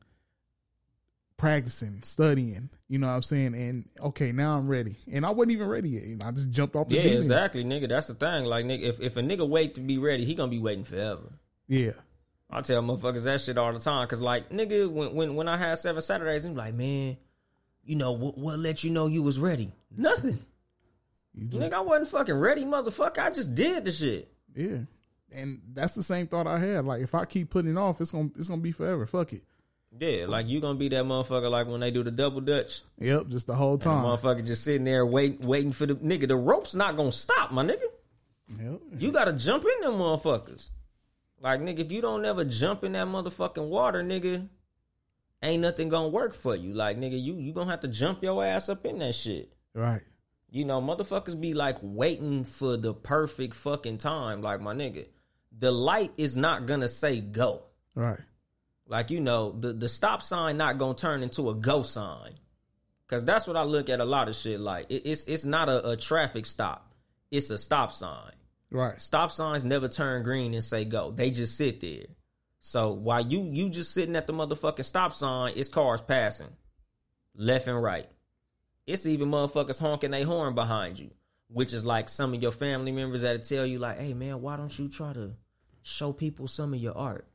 [1.36, 5.52] practicing, studying, you know what I'm saying, and okay, now I'm ready, and I wasn't
[5.52, 7.88] even ready yet, you know, I just jumped off the Yeah, exactly, nigga.
[7.88, 8.44] That's the thing.
[8.44, 11.32] Like, nigga, if, if a nigga wait to be ready, he gonna be waiting forever.
[11.68, 11.92] yeah.
[12.54, 14.06] I tell motherfuckers that shit all the time.
[14.06, 17.16] Cause like, nigga, when when, when I had seven Saturdays, I'm like, man,
[17.82, 18.36] you know what?
[18.36, 19.72] What let you know you was ready?
[19.96, 20.38] Nothing.
[21.32, 23.20] You just Nigga, I wasn't fucking ready, motherfucker.
[23.20, 24.30] I just did the shit.
[24.54, 24.80] Yeah.
[25.34, 26.84] And that's the same thought I had.
[26.84, 29.06] Like if I keep putting it off, it's gonna it's gonna be forever.
[29.06, 29.42] Fuck it.
[29.98, 32.82] Yeah, like you gonna be that motherfucker like when they do the double dutch.
[32.98, 34.04] Yep, just the whole And the time.
[34.04, 36.28] motherfucker just sitting there waiting waiting for the nigga.
[36.28, 37.84] The rope's not gonna stop, my nigga.
[38.58, 38.80] Yep.
[38.98, 40.70] You gotta jump in them motherfuckers.
[41.40, 44.48] Like nigga, if you don't ever jump in that motherfucking water, nigga,
[45.42, 46.72] ain't nothing gonna work for you.
[46.72, 49.52] Like nigga, you you gonna have to jump your ass up in that shit.
[49.74, 50.02] Right.
[50.50, 54.42] You know, motherfuckers be like waiting for the perfect fucking time.
[54.42, 55.06] Like my nigga,
[55.58, 57.62] the light is not gonna say go.
[57.94, 58.20] Right.
[58.86, 62.34] Like you know, the the stop sign not gonna turn into a go sign,
[63.06, 64.86] because that's what I look at a lot of shit like.
[64.90, 66.94] It, it's it's not a, a traffic stop,
[67.30, 68.32] it's a stop sign.
[68.70, 69.00] Right.
[69.00, 72.06] Stop signs never turn green and say go; they just sit there.
[72.60, 76.48] So while you you just sitting at the motherfucking stop sign, it's cars passing,
[77.34, 78.08] left and right.
[78.86, 81.10] It's even motherfuckers honking their horn behind you,
[81.48, 84.56] which is like some of your family members that tell you like, "Hey man, why
[84.56, 85.34] don't you try to
[85.82, 87.26] show people some of your art?"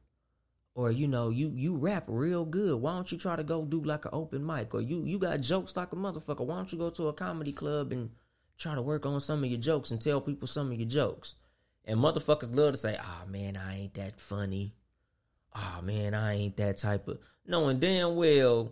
[0.77, 2.79] or you know you you rap real good.
[2.79, 4.75] Why don't you try to go do like an open mic?
[4.75, 6.45] Or you you got jokes like a motherfucker.
[6.45, 8.11] Why don't you go to a comedy club and
[8.59, 11.33] try to work on some of your jokes and tell people some of your jokes?
[11.83, 14.75] And motherfuckers love to say ah man i ain't that funny.
[15.55, 17.17] Ah man i ain't that type of
[17.47, 18.69] knowing damn well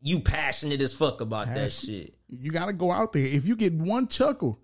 [0.00, 2.14] you passionate as fuck about that shit.
[2.28, 3.24] You got to go out there.
[3.26, 4.60] If you get one chuckle,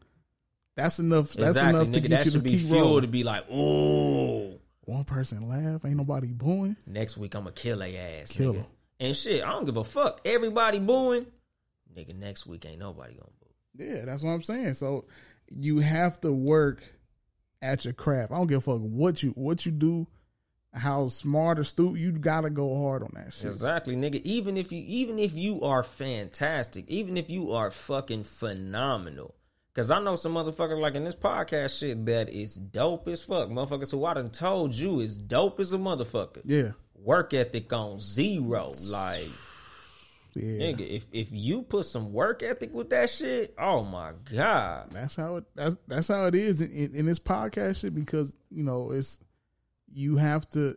[0.77, 1.33] that's enough.
[1.33, 4.59] That's exactly enough to get that you to be keep fuel to be like oh
[4.85, 6.77] One person laugh, ain't nobody booing.
[6.87, 8.59] next week i'ma kill a ass Kill nigga.
[8.59, 8.67] 'em.
[9.01, 11.27] and shit i don't give a fuck everybody booing
[11.97, 14.75] nigga next week ain't nobody gonna boo Yeah, that's what I'm saying.
[14.75, 15.05] So
[15.51, 16.83] you have to work
[17.63, 18.33] at your craft.
[18.33, 20.07] I don't give a fuck what you what you do,
[20.73, 21.99] how smart or stupid.
[22.01, 23.47] You gotta go hard on that shit.
[23.47, 24.21] Exactly, nigga.
[24.25, 29.35] Even if you even if you are fantastic, even if you are fucking phenomenal.
[29.75, 33.49] Cause I know some motherfuckers like in this podcast shit that is dope as fuck.
[33.49, 36.43] Motherfuckers who I done told you is dope as a motherfucker.
[36.45, 38.71] Yeah, Work ethic on zero.
[38.87, 39.27] Like,
[40.37, 40.67] yeah.
[40.67, 44.93] nigga, if if you put some work ethic with that shit, oh my God.
[44.93, 45.45] That's how it.
[45.57, 49.19] That's that's how it is in, in, in this podcast shit because you know it's
[49.93, 50.77] you have to.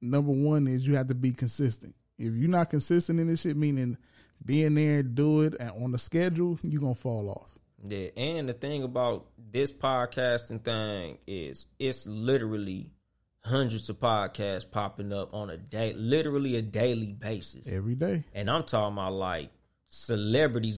[0.00, 1.94] Number one is you have to be consistent.
[2.16, 3.98] If you're not consistent in this shit, meaning
[4.42, 7.57] being there, do it and on the schedule, you're gonna fall off.
[7.86, 12.90] Yeah, and the thing about this podcasting thing is it's literally
[13.44, 17.68] hundreds of podcasts popping up on a day, literally a daily basis.
[17.68, 18.24] Every day.
[18.34, 19.50] And I'm talking about like
[19.88, 20.77] celebrities.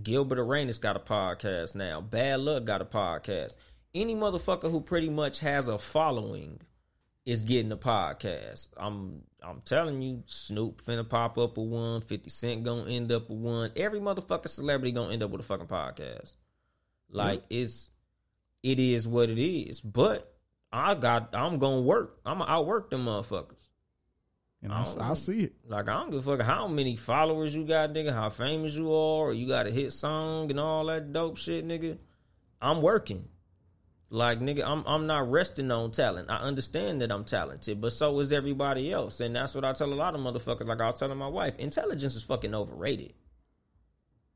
[0.00, 2.00] Gilbert Arenas got a podcast now.
[2.00, 3.56] Bad Luck got a podcast.
[3.94, 6.60] Any motherfucker who pretty much has a following
[7.26, 8.70] is getting a podcast.
[8.76, 12.00] I'm I'm telling you, Snoop finna pop up with one.
[12.00, 13.72] Fifty Cent gonna end up with one.
[13.76, 16.32] Every motherfucking celebrity gonna end up with a fucking podcast.
[17.10, 17.90] Like it's
[18.62, 19.80] it is what it is.
[19.82, 20.34] But
[20.72, 22.18] I got I'm gonna work.
[22.24, 23.68] I'm gonna outwork them motherfuckers.
[24.62, 25.54] And I, I um, see it.
[25.66, 28.90] Like I don't give a fuck how many followers you got, nigga, how famous you
[28.92, 31.98] are, or you got a hit song and all that dope shit, nigga.
[32.60, 33.28] I'm working.
[34.08, 36.30] Like nigga, I'm I'm not resting on talent.
[36.30, 39.20] I understand that I'm talented, but so is everybody else.
[39.20, 40.66] And that's what I tell a lot of motherfuckers.
[40.66, 43.14] Like I was telling my wife, intelligence is fucking overrated.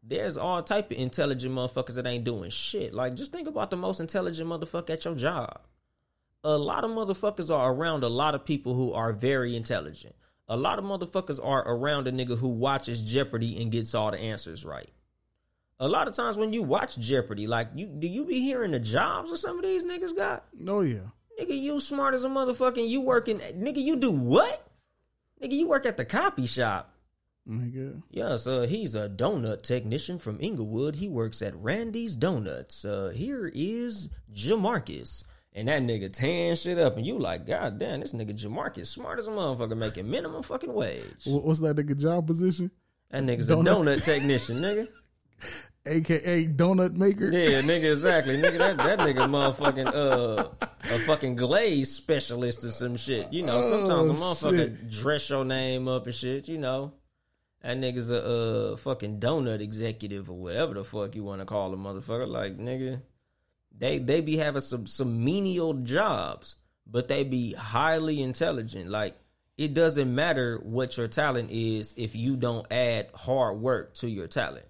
[0.03, 2.95] There's all type of intelligent motherfuckers that ain't doing shit.
[2.95, 5.61] Like just think about the most intelligent motherfucker at your job
[6.47, 10.15] a lot of motherfuckers are around a lot of people who are very intelligent.
[10.49, 14.19] A lot of motherfuckers are around a nigga who watches Jeopardy and gets all the
[14.19, 14.89] answers right.
[15.81, 18.79] A lot of times when you watch Jeopardy, like you do you be hearing the
[18.79, 20.45] jobs that some of these niggas got?
[20.69, 21.11] Oh yeah.
[21.39, 24.69] Nigga, you smart as a motherfucking you working nigga, you do what?
[25.43, 26.95] Nigga, you work at the copy shop.
[27.47, 28.03] Nigga.
[28.09, 30.97] Yes, uh, he's a donut technician from Inglewood.
[30.97, 32.85] He works at Randy's Donuts.
[32.85, 35.25] Uh, here is Jamarcus.
[35.57, 39.19] And that nigga tan shit up, and you like, God damn, this nigga Jamarcus smart
[39.19, 41.03] as a motherfucker, making minimum fucking wage.
[41.27, 42.71] What's that nigga job position?
[43.11, 43.61] That nigga's Donut.
[43.61, 44.87] a donut technician, nigga.
[45.87, 47.31] AKA donut maker.
[47.31, 48.59] Yeah, nigga, exactly, nigga.
[48.59, 50.49] That that nigga, motherfucking uh,
[50.95, 53.33] a fucking glaze specialist or some shit.
[53.33, 54.91] You know, sometimes a Oh, motherfucker shit.
[54.91, 56.49] dress your name up and shit.
[56.49, 56.93] You know,
[57.63, 58.25] that nigga's a
[58.73, 62.27] uh fucking donut executive or whatever the fuck you want to call a motherfucker.
[62.27, 63.01] Like, nigga,
[63.79, 66.57] they they be having some some menial jobs,
[66.87, 68.91] but they be highly intelligent.
[68.91, 69.17] Like,
[69.57, 74.27] it doesn't matter what your talent is if you don't add hard work to your
[74.27, 74.67] talent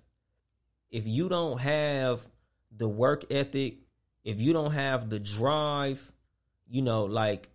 [0.90, 2.26] if you don't have
[2.74, 3.78] the work ethic,
[4.24, 6.12] if you don't have the drive,
[6.68, 7.48] you know, like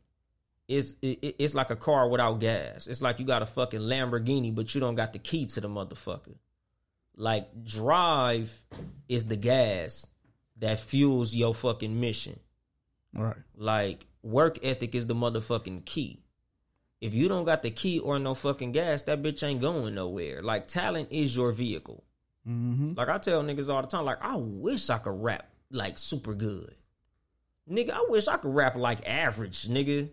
[0.67, 2.87] it's it, it's like a car without gas.
[2.87, 5.67] It's like you got a fucking Lamborghini, but you don't got the key to the
[5.67, 6.35] motherfucker.
[7.15, 8.63] Like drive
[9.09, 10.07] is the gas
[10.61, 12.39] that fuels your fucking mission.
[13.13, 13.35] Right.
[13.55, 16.23] Like work ethic is the motherfucking key.
[17.01, 20.41] If you don't got the key or no fucking gas, that bitch ain't going nowhere.
[20.41, 22.03] Like talent is your vehicle.
[22.47, 22.93] Mm-hmm.
[22.95, 26.35] Like I tell niggas all the time, like I wish I could rap like super
[26.35, 26.75] good.
[27.69, 30.09] Nigga, I wish I could rap like average, nigga.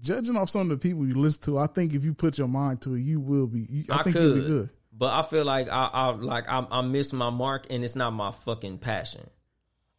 [0.00, 2.48] Judging off some of the people you listen to, I think if you put your
[2.48, 3.66] mind to it, you will be.
[3.68, 4.70] You, I, I, think could, you'll be good.
[4.92, 8.12] But I feel like I, I like I, I miss my mark, and it's not
[8.12, 9.28] my fucking passion.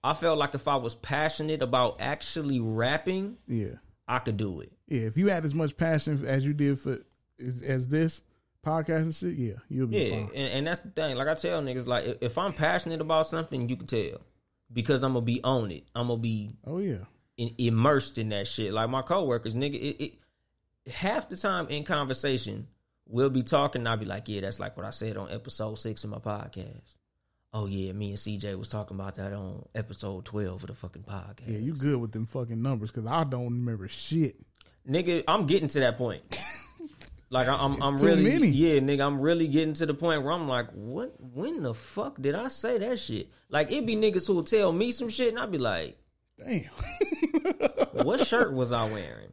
[0.03, 3.75] I felt like if I was passionate about actually rapping, Yeah.
[4.07, 4.71] I could do it.
[4.87, 5.01] Yeah.
[5.03, 6.97] If you had as much passion as you did for
[7.39, 8.21] as, as this
[8.65, 10.29] podcast and shit, yeah, you'll be Yeah, fine.
[10.35, 11.15] and, and that's the thing.
[11.15, 14.19] Like I tell niggas, like if- if I'm passionate about something, you can tell
[14.71, 15.85] because I'm gonna be on it.
[15.95, 17.05] I'm gonna be Oh yeah.
[17.37, 18.73] in, immersed in that shit.
[18.73, 20.03] Like my coworkers, nigga, it,
[20.85, 22.67] it half the time in conversation
[23.07, 23.81] we'll be talking.
[23.81, 26.17] and I'll be like, yeah, that's like what I said on episode six of my
[26.17, 26.97] podcast.
[27.53, 31.03] Oh yeah, me and CJ was talking about that on episode twelve of the fucking
[31.03, 31.47] podcast.
[31.47, 34.35] Yeah, you good with them fucking numbers because I don't remember shit.
[34.89, 36.23] nigga, I'm getting to that point.
[37.29, 38.47] Like I- I'm, I'm too really, many.
[38.47, 41.13] yeah, nigga, I'm really getting to the point where I'm like, what?
[41.19, 43.29] When the fuck did I say that shit?
[43.49, 45.97] Like it be niggas who'll tell me some shit, and I'd be like,
[46.39, 46.63] Damn.
[48.03, 49.31] what shirt was I wearing?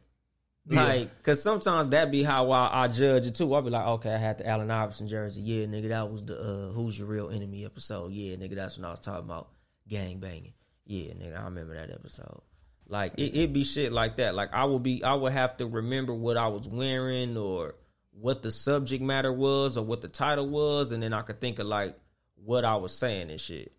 [0.75, 3.53] Like, cause sometimes that be how I, I judge it too.
[3.53, 5.41] I'll be like, okay, I had the Allen Iverson jersey.
[5.41, 8.11] Yeah, nigga, that was the uh, Who's Your Real Enemy episode.
[8.11, 9.49] Yeah, nigga, that's when I was talking about
[9.87, 10.53] gang banging.
[10.85, 12.41] Yeah, nigga, I remember that episode.
[12.87, 14.35] Like it, it be shit like that.
[14.35, 17.75] Like I would be, I would have to remember what I was wearing or
[18.11, 21.59] what the subject matter was or what the title was, and then I could think
[21.59, 21.97] of like
[22.35, 23.71] what I was saying and shit.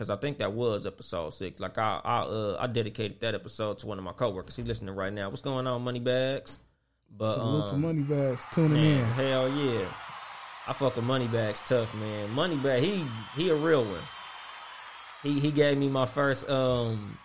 [0.00, 1.60] Cause I think that was episode six.
[1.60, 4.56] Like I, I, uh, I dedicated that episode to one of my coworkers.
[4.56, 5.28] He listening right now.
[5.28, 6.58] What's going on, money bags?
[7.14, 9.04] But Salute to um, money bags tuning man, in.
[9.04, 9.86] hell yeah,
[10.66, 12.30] I fuck with money bags tough, man.
[12.30, 13.04] Money bag, he
[13.36, 14.00] he a real one.
[15.22, 17.18] He he gave me my first um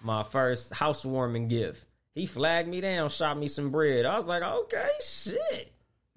[0.00, 1.84] my first housewarming gift.
[2.14, 4.06] He flagged me down, shot me some bread.
[4.06, 5.72] I was like, okay, shit.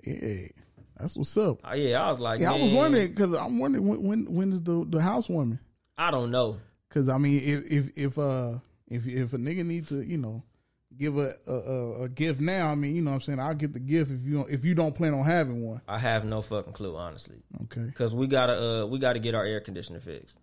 [0.06, 0.48] Yeah,
[0.96, 1.60] that's what's up.
[1.66, 4.54] Oh, yeah, I was like, Yeah, I was wondering because I'm wondering when when when
[4.54, 5.60] is the the housewarming?
[5.98, 6.58] I don't know.
[6.90, 10.44] Because I mean, if if if uh if if a nigga need to you know
[10.98, 13.54] give a a, a a gift now, I mean you know what I'm saying I'll
[13.56, 15.82] get the gift if you don't if you don't plan on having one.
[15.88, 17.38] I have no fucking clue, honestly.
[17.64, 17.92] Okay.
[17.96, 20.38] Cause we gotta uh we gotta get our air conditioner fixed.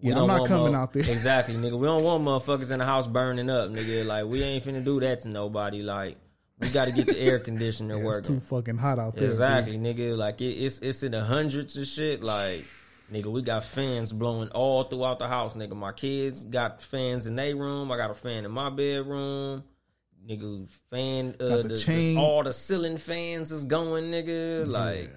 [0.00, 1.02] We Yeah, I'm not coming mo- out there.
[1.08, 1.78] Exactly, nigga.
[1.78, 4.04] We don't want motherfuckers in the house burning up, nigga.
[4.06, 5.82] Like we ain't finna do that to nobody.
[5.82, 6.16] Like
[6.60, 8.36] we gotta get the air conditioner It's working.
[8.36, 9.26] too fucking hot out there.
[9.26, 10.16] Exactly, nigga.
[10.16, 12.22] Like it, it's it's in the hundreds of shit.
[12.22, 12.64] Like
[13.12, 15.74] nigga, we got fans blowing all throughout the house, nigga.
[15.74, 17.90] My kids got fans in their room.
[17.92, 19.64] I got a fan in my bedroom.
[20.28, 24.66] Nigga, fan uh, the the, all the ceiling fans is going, nigga.
[24.66, 25.12] Like,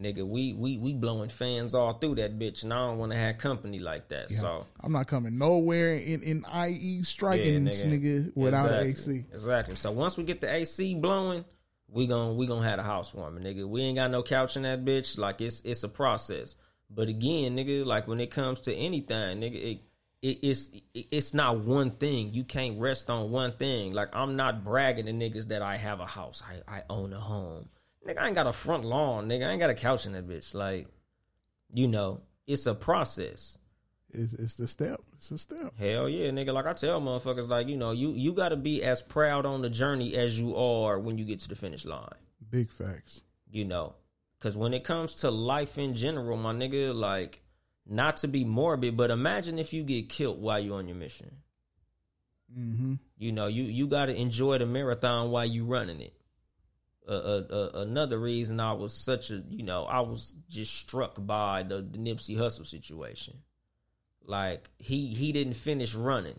[0.00, 3.18] nigga, we we we blowing fans all through that bitch, and I don't want to
[3.18, 4.30] have company like that.
[4.30, 4.38] Yeah.
[4.38, 8.36] So I'm not coming nowhere in in IE striking yeah, nigga.
[8.36, 9.20] without exactly.
[9.20, 9.24] AC.
[9.32, 9.74] Exactly.
[9.76, 11.46] So once we get the AC blowing,
[11.88, 13.66] we gon' we gonna have a housewarming, nigga.
[13.66, 15.16] We ain't got no couch in that bitch.
[15.16, 16.54] Like it's it's a process.
[16.90, 19.80] But again, nigga, like when it comes to anything, nigga, it,
[20.22, 22.32] it it's it, it's not one thing.
[22.32, 23.92] You can't rest on one thing.
[23.92, 26.42] Like I'm not bragging to niggas that I have a house.
[26.46, 27.68] I I own a home.
[28.06, 29.46] Nigga, I ain't got a front lawn, nigga.
[29.46, 30.54] I ain't got a couch in that bitch.
[30.54, 30.88] Like,
[31.72, 33.58] you know, it's a process.
[34.10, 35.00] It's, it's the step.
[35.16, 35.74] It's a step.
[35.78, 36.54] Hell yeah, nigga.
[36.54, 39.68] Like I tell motherfuckers, like, you know, you you gotta be as proud on the
[39.68, 42.08] journey as you are when you get to the finish line.
[42.48, 43.22] Big facts.
[43.50, 43.94] You know.
[44.40, 47.42] Cause when it comes to life in general, my nigga, like,
[47.84, 51.38] not to be morbid, but imagine if you get killed while you're on your mission.
[52.56, 52.94] Mm-hmm.
[53.16, 56.14] You know, you you gotta enjoy the marathon while you running it.
[57.06, 61.14] Uh, uh, uh, another reason I was such a, you know, I was just struck
[61.18, 63.38] by the, the Nipsey Hussle situation.
[64.24, 66.38] Like he he didn't finish running,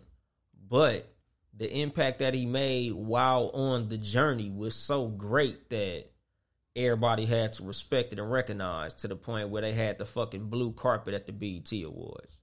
[0.69, 1.11] but
[1.55, 6.05] the impact that he made while on the journey was so great that
[6.75, 10.49] everybody had to respect it and recognize to the point where they had the fucking
[10.49, 12.39] blue carpet at the BET Awards,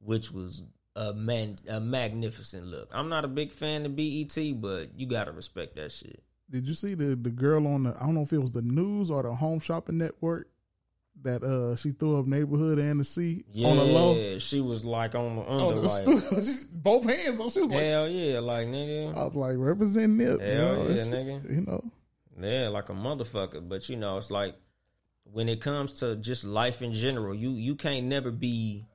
[0.00, 0.64] which was
[0.96, 2.88] a man a magnificent look.
[2.92, 6.22] I'm not a big fan of BET, but you gotta respect that shit.
[6.50, 7.94] Did you see the the girl on the?
[7.96, 10.48] I don't know if it was the news or the Home Shopping Network
[11.22, 14.14] that uh she threw up neighborhood and the sea Yeah, on the low.
[14.14, 16.04] Yeah, she was like on the under, like,
[16.72, 17.40] both hands.
[17.40, 17.50] On.
[17.50, 20.40] She was like, hell yeah, like nigga, I was like representing Nip.
[20.40, 21.50] you know, yeah, nigga.
[21.50, 21.84] You know,
[22.40, 23.66] Yeah, like a motherfucker.
[23.68, 24.56] But you know, it's like
[25.24, 28.86] when it comes to just life in general, you you can't never be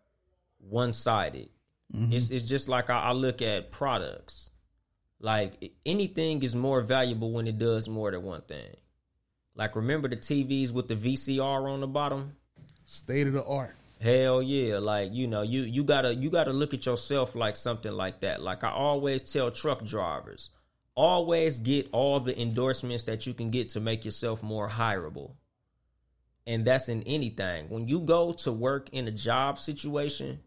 [0.60, 1.50] one sided.
[1.94, 2.14] Mm-hmm.
[2.14, 4.50] It's it's just like I, I look at products.
[5.20, 8.76] Like anything is more valuable when it does more than one thing.
[9.56, 12.34] Like remember the TVs with the VCR on the bottom?
[12.86, 13.76] state of the art.
[14.02, 14.80] Hell yeah!
[14.80, 18.42] Like you know, you you gotta you gotta look at yourself like something like that.
[18.42, 20.50] Like I always tell truck drivers,
[20.96, 25.32] always get all the endorsements that you can get to make yourself more hireable.
[26.46, 27.70] And that's in anything.
[27.70, 30.40] When you go to work in a job situation,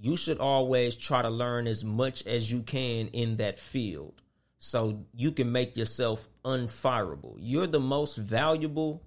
[0.00, 4.22] you should always try to learn as much as you can in that field
[4.58, 7.34] so you can make yourself unfireable.
[7.38, 9.02] You're the most valuable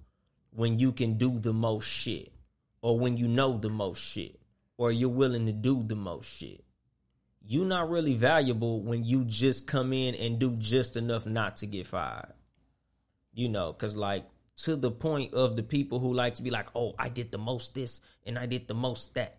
[0.50, 2.32] when you can do the most shit
[2.82, 4.38] or when you know the most shit
[4.76, 6.65] or you're willing to do the most shit.
[7.48, 11.66] You're not really valuable when you just come in and do just enough not to
[11.66, 12.32] get fired.
[13.32, 14.26] You know, cuz like
[14.64, 17.38] to the point of the people who like to be like, "Oh, I did the
[17.38, 19.38] most this and I did the most that."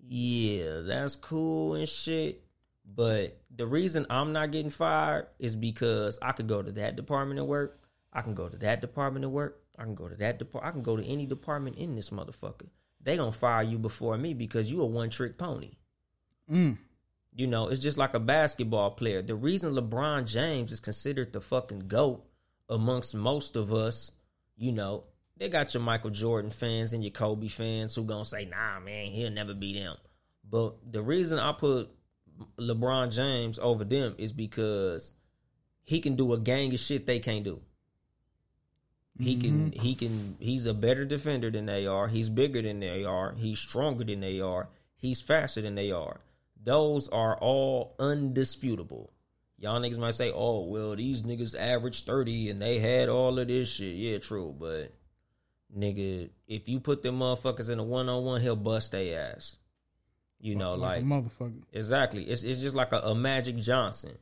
[0.00, 2.42] Yeah, that's cool and shit.
[2.84, 7.38] But the reason I'm not getting fired is because I could go to that department
[7.38, 7.80] and work.
[8.12, 9.62] I can go to that department and work.
[9.78, 10.68] I can go to that department.
[10.68, 12.68] I can go to any department in this motherfucker.
[13.00, 15.76] They gonna fire you before me because you a one trick pony.
[16.50, 16.78] Mm.
[17.34, 19.20] You know, it's just like a basketball player.
[19.20, 22.24] The reason LeBron James is considered the fucking GOAT
[22.68, 24.12] amongst most of us,
[24.56, 25.04] you know,
[25.36, 29.06] they got your Michael Jordan fans and your Kobe fans who gonna say, nah, man,
[29.06, 29.96] he'll never beat them.
[30.48, 31.90] But the reason I put
[32.58, 35.14] LeBron James over them is because
[35.82, 37.60] he can do a gang of shit they can't do.
[39.18, 39.80] He can mm-hmm.
[39.80, 42.08] he can he's a better defender than they are.
[42.08, 43.34] He's bigger than they are.
[43.34, 44.68] He's stronger than they are.
[44.96, 46.20] He's faster than they are.
[46.64, 49.12] Those are all undisputable.
[49.58, 53.48] Y'all niggas might say, "Oh, well, these niggas average 30 and they had all of
[53.48, 54.92] this shit." Yeah, true, but
[55.76, 59.58] nigga, if you put them motherfuckers in a one-on-one, he'll bust their ass.
[60.40, 61.62] You know, like, a motherfucker.
[61.72, 62.24] Exactly.
[62.24, 64.18] It's it's just like a, a Magic Johnson.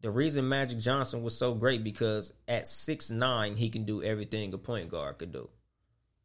[0.00, 4.52] The reason Magic Johnson was so great because at six nine he can do everything
[4.54, 5.48] a point guard could do.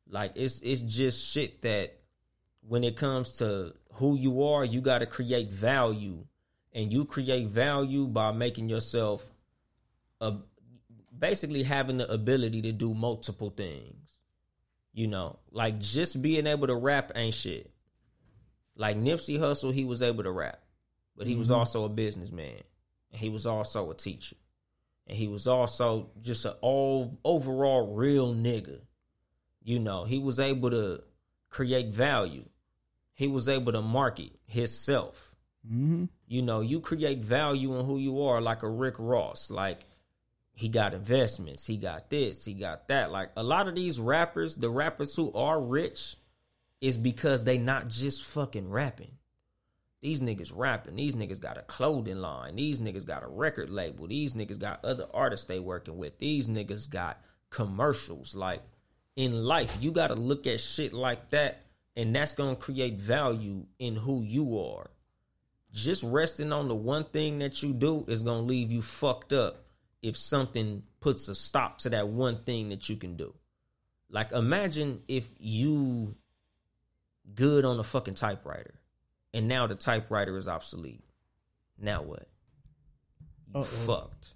[0.10, 2.01] Like it's it's just shit that
[2.68, 6.26] when it comes to who you are, you got to create value,
[6.74, 9.30] and you create value by making yourself
[10.20, 10.36] a
[11.18, 14.18] basically having the ability to do multiple things.
[14.94, 17.72] You know, like just being able to rap ain't shit.
[18.76, 20.60] Like Nipsey Hussle, he was able to rap,
[21.18, 21.58] but he was mm-hmm.
[21.58, 22.62] also a businessman,
[23.12, 24.38] and he was also a teacher,
[25.08, 28.80] and he was also just an all overall real nigga.
[29.64, 31.04] You know, he was able to
[31.52, 32.46] create value.
[33.14, 35.36] He was able to market himself.
[35.68, 36.06] Mm-hmm.
[36.28, 39.52] You know, you create value in who you are, like a Rick Ross.
[39.52, 39.82] Like
[40.54, 43.12] he got investments, he got this, he got that.
[43.12, 46.16] Like a lot of these rappers, the rappers who are rich,
[46.80, 49.12] is because they not just fucking rapping.
[50.02, 50.96] These niggas rapping.
[50.96, 52.56] These niggas got a clothing line.
[52.56, 54.08] These niggas got a record label.
[54.08, 56.18] These niggas got other artists they working with.
[56.18, 57.22] These niggas got
[57.52, 58.34] commercials.
[58.34, 58.64] Like
[59.16, 61.64] in life, you got to look at shit like that,
[61.96, 64.90] and that's gonna create value in who you are.
[65.74, 69.66] Just resting on the one thing that you do is gonna leave you fucked up
[70.02, 73.34] if something puts a stop to that one thing that you can do.
[74.10, 76.16] Like imagine if you
[77.34, 78.74] good on a fucking typewriter
[79.34, 81.04] and now the typewriter is obsolete.
[81.78, 82.28] Now what?
[83.54, 84.34] You fucked.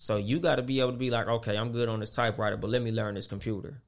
[0.00, 2.56] So you got to be able to be like, okay, I'm good on this typewriter,
[2.56, 3.82] but let me learn this computer.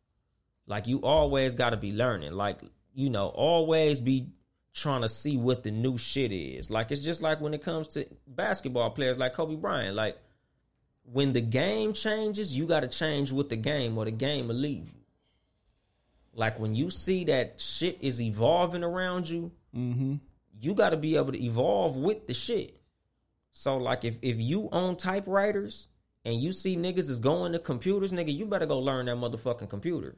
[0.67, 2.33] Like you always got to be learning.
[2.33, 2.61] Like
[2.95, 4.29] you know, always be
[4.75, 6.71] trying to see what the new shit is.
[6.71, 9.97] Like it's just like when it comes to basketball players like Kobe Bryant.
[9.97, 10.19] Like
[11.11, 14.55] when the game changes, you got to change with the game, or the game will
[14.55, 15.01] leave you.
[16.35, 20.17] Like when you see that shit is evolving around you, mm-hmm.
[20.61, 22.83] you got to be able to evolve with the shit.
[23.53, 25.89] So like if if you own typewriters
[26.25, 29.68] and you see niggas is going to computers, nigga, you better go learn that motherfucking
[29.68, 30.16] computer.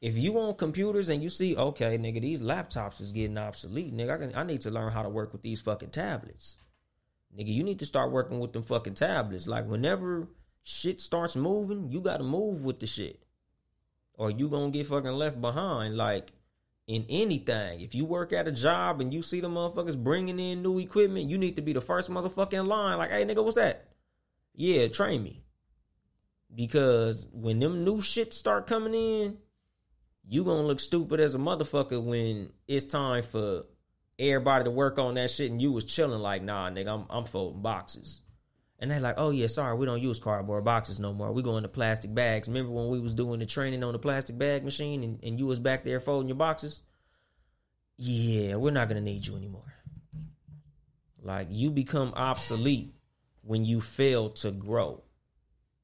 [0.00, 4.14] If you own computers and you see, okay, nigga, these laptops is getting obsolete, nigga,
[4.14, 6.58] I, can, I need to learn how to work with these fucking tablets.
[7.36, 9.48] Nigga, you need to start working with them fucking tablets.
[9.48, 10.28] Like whenever
[10.62, 13.22] shit starts moving, you gotta move with the shit.
[14.14, 15.96] Or you gonna get fucking left behind.
[15.96, 16.30] Like
[16.86, 17.80] in anything.
[17.80, 21.30] If you work at a job and you see the motherfuckers bringing in new equipment,
[21.30, 22.98] you need to be the first motherfucking line.
[22.98, 23.88] Like, hey, nigga, what's that?
[24.54, 25.42] Yeah, train me.
[26.54, 29.38] Because when them new shit start coming in,
[30.28, 33.64] you gonna look stupid as a motherfucker when it's time for
[34.18, 37.24] everybody to work on that shit and you was chilling like, nah, nigga, I'm I'm
[37.24, 38.22] folding boxes.
[38.78, 41.32] And they like, oh yeah, sorry, we don't use cardboard boxes no more.
[41.32, 42.48] We go into plastic bags.
[42.48, 45.46] Remember when we was doing the training on the plastic bag machine and, and you
[45.46, 46.82] was back there folding your boxes?
[47.96, 49.74] Yeah, we're not gonna need you anymore.
[51.22, 52.94] Like you become obsolete
[53.44, 55.02] when you fail to grow.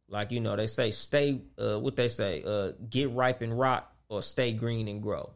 [0.09, 1.41] Like you know, they say stay.
[1.57, 2.43] Uh, what they say?
[2.45, 5.31] Uh, get ripe and rot, or stay green and grow.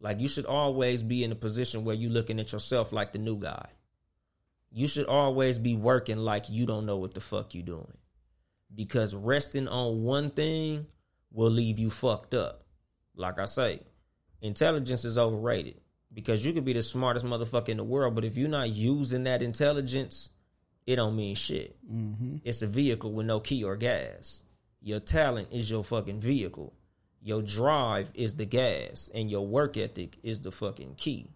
[0.00, 3.18] Like you should always be in a position where you're looking at yourself like the
[3.18, 3.66] new guy.
[4.70, 7.92] You should always be working like you don't know what the fuck you doing.
[8.74, 10.86] Because resting on one thing
[11.30, 12.64] will leave you fucked up.
[13.14, 13.80] Like I say,
[14.40, 15.80] intelligence is overrated.
[16.12, 19.24] Because you could be the smartest motherfucker in the world, but if you're not using
[19.24, 20.30] that intelligence,
[20.86, 21.76] it don't mean shit.
[21.90, 22.36] Mm-hmm.
[22.44, 24.44] It's a vehicle with no key or gas.
[24.80, 26.74] Your talent is your fucking vehicle.
[27.22, 31.30] Your drive is the gas, and your work ethic is the fucking key.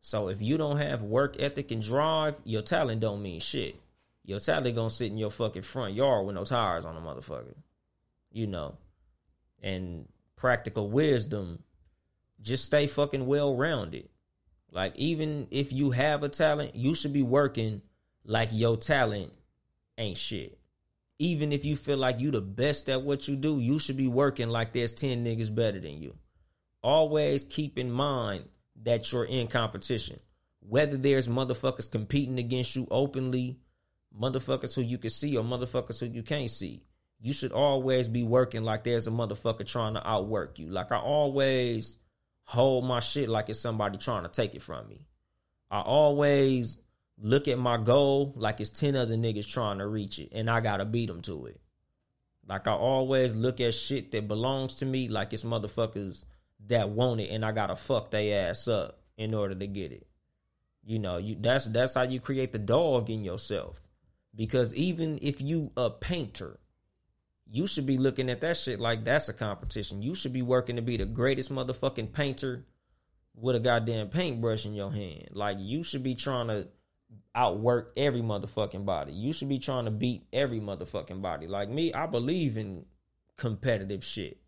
[0.00, 3.74] So if you don't have work ethic and drive, your talent don't mean shit.
[4.24, 7.56] Your talent gonna sit in your fucking front yard with no tires on a motherfucker.
[8.30, 8.76] You know.
[9.60, 10.06] And
[10.36, 11.64] practical wisdom
[12.40, 14.08] just stay fucking well rounded.
[14.70, 17.82] Like even if you have a talent, you should be working
[18.26, 19.32] like your talent
[19.96, 20.58] ain't shit.
[21.18, 24.08] Even if you feel like you the best at what you do, you should be
[24.08, 26.14] working like there's 10 niggas better than you.
[26.82, 28.44] Always keep in mind
[28.82, 30.20] that you're in competition.
[30.60, 33.60] Whether there's motherfuckers competing against you openly,
[34.18, 36.82] motherfuckers who you can see or motherfuckers who you can't see.
[37.20, 40.68] You should always be working like there's a motherfucker trying to outwork you.
[40.68, 41.96] Like I always
[42.42, 45.06] hold my shit like it's somebody trying to take it from me.
[45.70, 46.78] I always
[47.18, 50.60] look at my goal like it's 10 other niggas trying to reach it and I
[50.60, 51.60] got to beat them to it.
[52.46, 56.24] Like I always look at shit that belongs to me like it's motherfuckers
[56.66, 59.92] that want it and I got to fuck they ass up in order to get
[59.92, 60.06] it.
[60.84, 63.82] You know, you that's that's how you create the dog in yourself.
[64.34, 66.60] Because even if you a painter,
[67.50, 70.02] you should be looking at that shit like that's a competition.
[70.02, 72.66] You should be working to be the greatest motherfucking painter
[73.34, 75.30] with a goddamn paintbrush in your hand.
[75.32, 76.68] Like you should be trying to
[77.36, 79.12] outwork every motherfucking body.
[79.12, 81.46] You should be trying to beat every motherfucking body.
[81.46, 82.86] Like me, I believe in
[83.36, 84.38] competitive shit.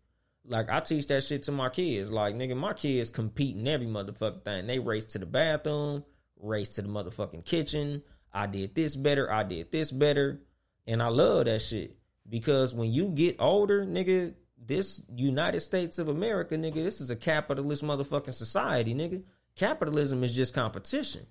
[0.45, 2.11] Like I teach that shit to my kids.
[2.11, 4.67] Like nigga, my kids compete in every motherfucking thing.
[4.67, 6.03] They race to the bathroom,
[6.39, 8.01] race to the motherfucking kitchen.
[8.33, 9.31] I did this better.
[9.31, 10.41] I did this better,
[10.87, 11.97] and I love that shit.
[12.27, 17.15] Because when you get older, nigga, this United States of America, nigga, this is a
[17.15, 19.23] capitalist motherfucking society, nigga.
[19.55, 21.25] Capitalism is just competition.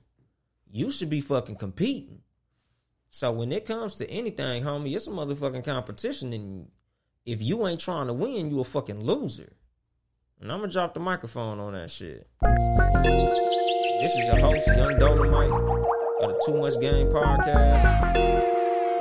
[0.70, 2.20] You should be fucking competing.
[3.10, 6.68] So when it comes to anything, homie, it's a motherfucking competition, and
[7.24, 9.52] if you ain't trying to win, you a fucking loser.
[10.40, 12.28] And I'm gonna drop the microphone on that shit.
[12.42, 18.38] This is your host, Yung Dolemite of the Too Much Game podcast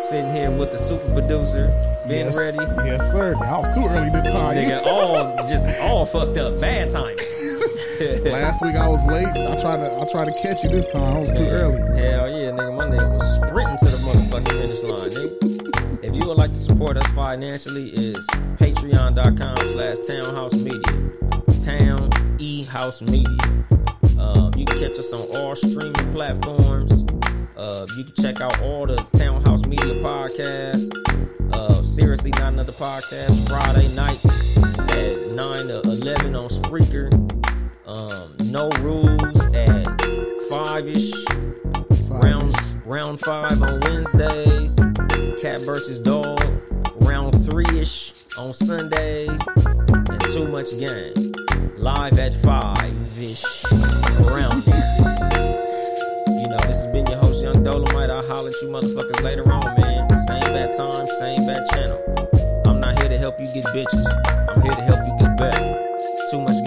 [0.09, 1.67] sitting here with the super producer,
[2.07, 2.57] Ben yes, Ready.
[2.85, 3.35] Yes, sir.
[3.35, 4.55] I was too early this time.
[4.55, 6.59] Nigga, all just all fucked up.
[6.61, 7.17] Bad timing.
[7.99, 9.25] Last week I was late.
[9.25, 11.17] I tried to I tried to catch you this time.
[11.17, 11.77] I was too early.
[11.99, 12.75] Hell yeah, nigga.
[12.77, 16.03] My nigga was sprinting to the motherfucking finish line, nigga.
[16.03, 18.17] If you would like to support us financially, is
[18.57, 21.17] patreon.com slash townhouse media.
[21.65, 23.37] Town E House Media.
[24.19, 27.03] Um, you can catch us on all streaming platforms.
[27.57, 30.87] Uh, you can check out all the Townhouse Media podcasts.
[31.51, 33.49] Uh, Seriously, not another podcast.
[33.49, 34.57] Friday nights
[34.91, 37.36] at nine to eleven on Spreaker.
[37.87, 39.85] Um, no rules at
[40.49, 41.13] five ish.
[42.09, 42.53] Round
[42.85, 44.75] round five on Wednesdays.
[45.41, 46.41] Cat versus dog.
[46.95, 49.39] Round three ish on Sundays.
[49.55, 51.13] And too much game.
[51.77, 53.63] Live at five ish.
[53.71, 55.47] Around there.
[56.27, 58.09] You know, this has been your host, Yung Dolemite.
[58.09, 60.09] I'll holler at you motherfuckers later on, man.
[60.27, 62.03] Same bad time, same bad channel.
[62.65, 64.05] I'm not here to help you get bitches.
[64.49, 65.97] I'm here to help you get better.
[66.29, 66.66] Too much